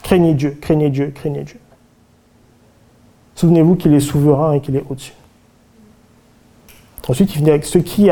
Craignez 0.03 0.33
Dieu, 0.33 0.57
craignez 0.61 0.89
Dieu, 0.89 1.11
craignez 1.13 1.43
Dieu. 1.43 1.59
Souvenez-vous 3.35 3.75
qu'il 3.75 3.93
est 3.93 3.99
souverain 3.99 4.53
et 4.53 4.61
qu'il 4.61 4.75
est 4.75 4.83
au-dessus. 4.89 5.13
Ensuite, 7.07 7.31
il 7.31 7.37
finit 7.37 7.49
avec 7.49 7.65
ce 7.65 7.79
qui 7.79 8.09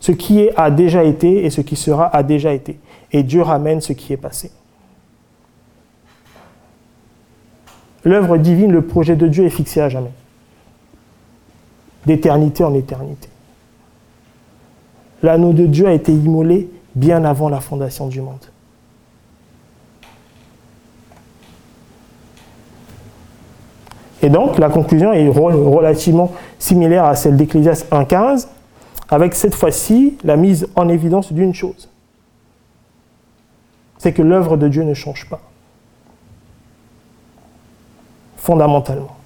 ce 0.00 0.10
qui 0.10 0.40
est 0.40 0.52
a 0.56 0.72
déjà 0.72 1.04
été 1.04 1.44
et 1.44 1.50
ce 1.50 1.60
qui 1.60 1.76
sera 1.76 2.08
a 2.14 2.24
déjà 2.24 2.52
été. 2.52 2.80
Et 3.12 3.22
Dieu 3.22 3.40
ramène 3.40 3.80
ce 3.80 3.92
qui 3.92 4.12
est 4.12 4.16
passé. 4.16 4.50
L'œuvre 8.04 8.36
divine, 8.36 8.72
le 8.72 8.82
projet 8.82 9.14
de 9.14 9.28
Dieu 9.28 9.44
est 9.44 9.50
fixé 9.50 9.80
à 9.80 9.88
jamais. 9.88 10.10
D'éternité 12.06 12.64
en 12.64 12.74
éternité. 12.74 13.28
L'anneau 15.22 15.52
de 15.52 15.66
Dieu 15.66 15.86
a 15.86 15.92
été 15.92 16.12
immolé 16.12 16.68
bien 16.94 17.24
avant 17.24 17.48
la 17.48 17.60
fondation 17.60 18.08
du 18.08 18.20
monde. 18.20 18.44
Et 24.20 24.28
donc, 24.28 24.58
la 24.58 24.68
conclusion 24.68 25.12
est 25.12 25.28
relativement 25.28 26.32
similaire 26.58 27.04
à 27.04 27.14
celle 27.14 27.36
d'Ecclésias 27.36 27.84
1.15 27.90 28.48
avec 29.08 29.34
cette 29.34 29.54
fois-ci 29.54 30.16
la 30.24 30.36
mise 30.36 30.68
en 30.76 30.88
évidence 30.88 31.32
d'une 31.32 31.54
chose. 31.54 31.88
C'est 33.98 34.12
que 34.12 34.22
l'œuvre 34.22 34.56
de 34.56 34.68
Dieu 34.68 34.84
ne 34.84 34.94
change 34.94 35.28
pas. 35.28 35.40
fondamentalement. 38.42 39.16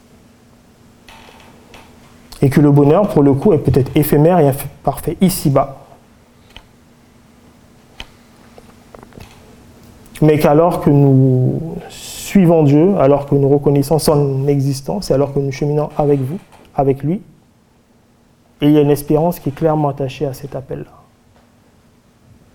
Et 2.42 2.51
que 2.51 2.61
le 2.61 2.70
bonheur, 2.70 3.09
pour 3.09 3.22
le 3.22 3.33
coup, 3.33 3.53
est 3.53 3.59
peut-être 3.59 3.90
éphémère 3.94 4.38
et 4.38 4.51
parfait 4.83 5.16
ici-bas. 5.20 5.79
Mais 10.22 10.38
qu'alors 10.38 10.81
que 10.81 10.90
nous 10.90 11.77
suivons 11.88 12.62
Dieu, 12.62 12.96
alors 12.99 13.27
que 13.27 13.35
nous 13.35 13.49
reconnaissons 13.49 13.99
son 13.99 14.49
existence 14.49 15.11
et 15.11 15.14
alors 15.14 15.33
que 15.33 15.38
nous 15.38 15.53
cheminons 15.53 15.90
avec 15.96 16.20
vous, 16.20 16.38
avec 16.75 17.03
lui, 17.03 17.22
il 18.62 18.70
y 18.70 18.79
a 18.79 18.81
une 18.81 18.90
espérance 18.90 19.38
qui 19.38 19.51
est 19.51 19.55
clairement 19.55 19.88
attachée 19.88 20.27
à 20.27 20.33
cet 20.33 20.57
appel-là, 20.57 20.90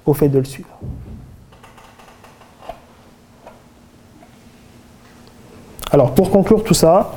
au 0.05 0.13
fait 0.13 0.29
de 0.29 0.39
le 0.39 0.45
suivre. 0.45 0.69
Alors, 5.91 6.13
pour 6.13 6.31
conclure 6.31 6.63
tout 6.63 6.73
ça, 6.73 7.11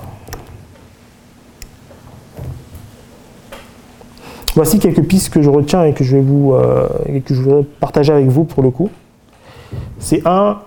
voici 4.55 4.79
quelques 4.79 5.03
pistes 5.03 5.33
que 5.33 5.43
je 5.43 5.51
retiens 5.51 5.85
et 5.85 5.93
que 5.93 6.05
je 6.05 6.17
vais 6.17 6.23
vous 6.23 6.53
euh, 6.55 6.89
voudrais 7.31 7.65
partager 7.81 8.13
avec 8.13 8.27
vous 8.27 8.45
pour 8.45 8.63
le 8.63 8.71
coup. 8.71 8.91
C'est 9.99 10.27
un, 10.27 10.61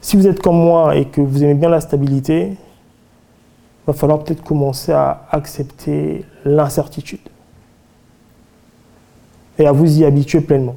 si 0.00 0.16
vous 0.16 0.26
êtes 0.26 0.40
comme 0.40 0.56
moi 0.56 0.96
et 0.96 1.06
que 1.06 1.20
vous 1.20 1.42
aimez 1.44 1.54
bien 1.54 1.68
la 1.68 1.80
stabilité, 1.80 2.48
il 2.50 3.86
va 3.86 3.92
falloir 3.92 4.22
peut-être 4.22 4.42
commencer 4.42 4.92
à 4.92 5.26
accepter 5.30 6.24
l'incertitude 6.44 7.20
et 9.58 9.66
à 9.66 9.72
vous 9.72 9.98
y 9.98 10.04
habituer 10.04 10.40
pleinement. 10.40 10.76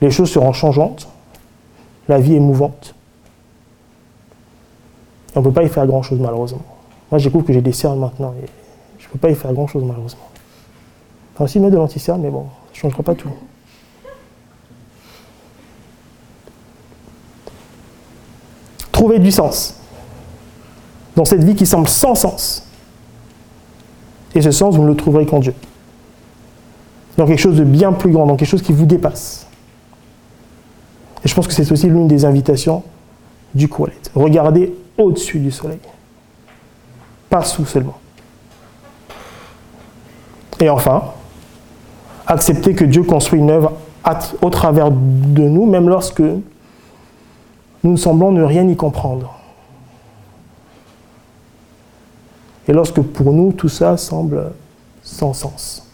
Les 0.00 0.10
choses 0.10 0.30
seront 0.30 0.52
changeantes, 0.52 1.08
la 2.06 2.18
vie 2.18 2.36
est 2.36 2.40
mouvante. 2.40 2.94
on 5.34 5.40
ne 5.40 5.44
peut 5.44 5.52
pas 5.52 5.64
y 5.64 5.68
faire 5.68 5.86
grand-chose 5.86 6.20
malheureusement. 6.20 6.75
Moi, 7.10 7.18
j'écoute 7.18 7.46
que 7.46 7.52
j'ai 7.52 7.62
des 7.62 7.72
cernes 7.72 7.98
maintenant 7.98 8.34
et 8.42 8.46
je 8.98 9.06
ne 9.06 9.12
peux 9.12 9.18
pas 9.18 9.30
y 9.30 9.34
faire 9.34 9.52
grand-chose 9.52 9.84
malheureusement. 9.84 10.28
Enfin, 11.34 11.44
aussi 11.44 11.60
mettre 11.60 11.72
de 11.72 11.78
l'anti-cerne, 11.78 12.20
mais 12.20 12.30
bon, 12.30 12.46
ça 12.66 12.72
ne 12.72 12.76
changera 12.78 13.02
pas 13.02 13.14
tout. 13.14 13.30
Trouver 18.90 19.18
du 19.18 19.30
sens 19.30 19.76
dans 21.16 21.24
cette 21.24 21.42
vie 21.42 21.54
qui 21.54 21.66
semble 21.66 21.88
sans 21.88 22.14
sens. 22.14 22.66
Et 24.34 24.42
ce 24.42 24.50
sens, 24.50 24.76
vous 24.76 24.82
ne 24.82 24.88
le 24.88 24.96
trouverez 24.96 25.26
qu'en 25.26 25.40
Dieu. 25.40 25.54
Dans 27.16 27.26
quelque 27.26 27.40
chose 27.40 27.56
de 27.56 27.64
bien 27.64 27.92
plus 27.92 28.12
grand, 28.12 28.26
dans 28.26 28.36
quelque 28.36 28.48
chose 28.48 28.62
qui 28.62 28.72
vous 28.72 28.84
dépasse. 28.84 29.46
Et 31.24 31.28
je 31.28 31.34
pense 31.34 31.46
que 31.46 31.54
c'est 31.54 31.70
aussi 31.72 31.88
l'une 31.88 32.06
des 32.06 32.24
invitations 32.26 32.82
du 33.54 33.68
Qualet. 33.68 33.94
Regardez 34.14 34.74
au-dessus 34.98 35.38
du 35.38 35.50
soleil, 35.50 35.78
pas 37.28 37.42
sous 37.42 37.64
seulement. 37.66 37.98
Et 40.60 40.70
enfin, 40.70 41.02
accepter 42.26 42.74
que 42.74 42.84
Dieu 42.84 43.02
construit 43.02 43.40
une 43.40 43.50
œuvre 43.50 43.72
au 44.40 44.50
travers 44.50 44.90
de 44.90 45.42
nous, 45.42 45.66
même 45.66 45.88
lorsque 45.88 46.20
nous 46.20 47.92
ne 47.92 47.96
semblons 47.96 48.32
ne 48.32 48.42
rien 48.42 48.66
y 48.68 48.76
comprendre. 48.76 49.34
Et 52.68 52.72
lorsque 52.72 53.00
pour 53.00 53.32
nous 53.32 53.52
tout 53.52 53.68
ça 53.68 53.96
semble 53.96 54.52
sans 55.02 55.32
sens. 55.32 55.88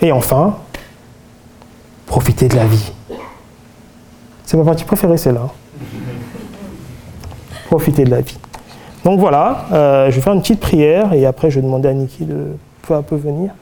Et 0.00 0.10
enfin, 0.12 0.56
profiter 2.06 2.48
de 2.48 2.56
la 2.56 2.66
vie. 2.66 2.92
C'est 4.44 4.56
ma 4.56 4.64
partie 4.64 4.84
préférée, 4.84 5.16
celle-là. 5.16 5.48
Profiter 7.66 8.04
de 8.04 8.10
la 8.10 8.20
vie. 8.20 8.38
Donc 9.04 9.18
voilà, 9.18 9.64
euh, 9.72 10.10
je 10.10 10.16
vais 10.16 10.20
faire 10.20 10.34
une 10.34 10.42
petite 10.42 10.60
prière 10.60 11.14
et 11.14 11.24
après 11.24 11.50
je 11.50 11.56
vais 11.56 11.66
demander 11.66 11.88
à 11.88 11.94
Niki 11.94 12.24
de 12.24 12.56
peu 12.82 12.94
à 12.94 13.02
peu 13.02 13.16
venir. 13.16 13.52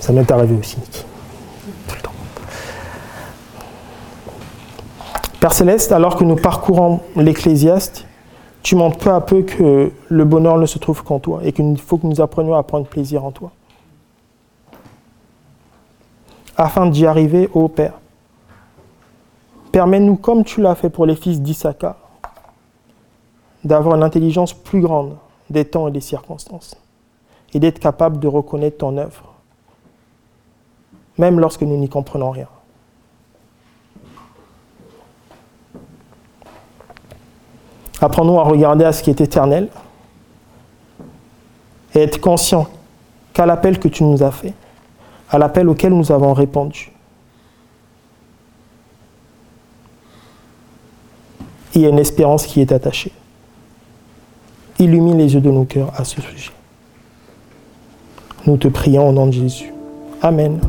Ça 0.00 0.12
m'est 0.12 0.28
arrivé 0.32 0.56
aussi, 0.58 0.78
Niki. 0.80 1.04
Père 5.38 5.52
Céleste, 5.52 5.92
alors 5.92 6.16
que 6.16 6.24
nous 6.24 6.36
parcourons 6.36 7.00
l'Ecclésiaste, 7.16 8.06
tu 8.62 8.76
montres 8.76 8.98
peu 8.98 9.10
à 9.10 9.20
peu 9.20 9.42
que 9.42 9.90
le 10.08 10.24
bonheur 10.24 10.56
ne 10.56 10.66
se 10.66 10.78
trouve 10.78 11.02
qu'en 11.02 11.18
toi 11.18 11.40
et 11.44 11.52
qu'il 11.52 11.76
faut 11.78 11.98
que 11.98 12.06
nous 12.06 12.20
apprenions 12.20 12.54
à 12.54 12.62
prendre 12.62 12.86
plaisir 12.86 13.24
en 13.24 13.32
toi. 13.32 13.50
Afin 16.56 16.86
d'y 16.86 17.06
arriver, 17.06 17.48
ô 17.54 17.66
Père, 17.68 17.94
permets-nous, 19.72 20.16
comme 20.16 20.44
tu 20.44 20.60
l'as 20.60 20.74
fait 20.74 20.90
pour 20.90 21.06
les 21.06 21.16
fils 21.16 21.40
d'Issachar, 21.40 21.96
d'avoir 23.64 23.96
une 23.96 24.02
intelligence 24.02 24.52
plus 24.52 24.80
grande 24.80 25.16
des 25.50 25.64
temps 25.64 25.88
et 25.88 25.90
des 25.90 26.00
circonstances 26.00 26.76
et 27.54 27.58
d'être 27.58 27.78
capable 27.78 28.18
de 28.18 28.28
reconnaître 28.28 28.78
ton 28.78 28.96
œuvre, 28.96 29.34
même 31.18 31.40
lorsque 31.40 31.62
nous 31.62 31.76
n'y 31.76 31.88
comprenons 31.88 32.30
rien. 32.30 32.48
Apprenons 38.00 38.40
à 38.40 38.42
regarder 38.42 38.84
à 38.84 38.92
ce 38.92 39.02
qui 39.02 39.10
est 39.10 39.20
éternel 39.20 39.68
et 41.94 42.00
être 42.00 42.20
conscient 42.20 42.66
qu'à 43.32 43.46
l'appel 43.46 43.78
que 43.78 43.88
tu 43.88 44.02
nous 44.02 44.22
as 44.22 44.32
fait, 44.32 44.54
à 45.30 45.38
l'appel 45.38 45.68
auquel 45.68 45.92
nous 45.92 46.10
avons 46.10 46.32
répondu, 46.32 46.92
il 51.74 51.82
y 51.82 51.86
a 51.86 51.88
une 51.88 51.98
espérance 51.98 52.46
qui 52.46 52.60
est 52.60 52.72
attachée. 52.72 53.12
Illumine 54.78 55.18
les 55.18 55.34
yeux 55.34 55.40
de 55.40 55.50
nos 55.50 55.64
cœurs 55.64 55.92
à 55.96 56.04
ce 56.04 56.20
sujet. 56.20 56.50
Nous 58.46 58.56
te 58.56 58.68
prions 58.68 59.08
au 59.08 59.12
nom 59.12 59.26
de 59.26 59.32
Jésus. 59.32 59.72
Amen. 60.20 60.60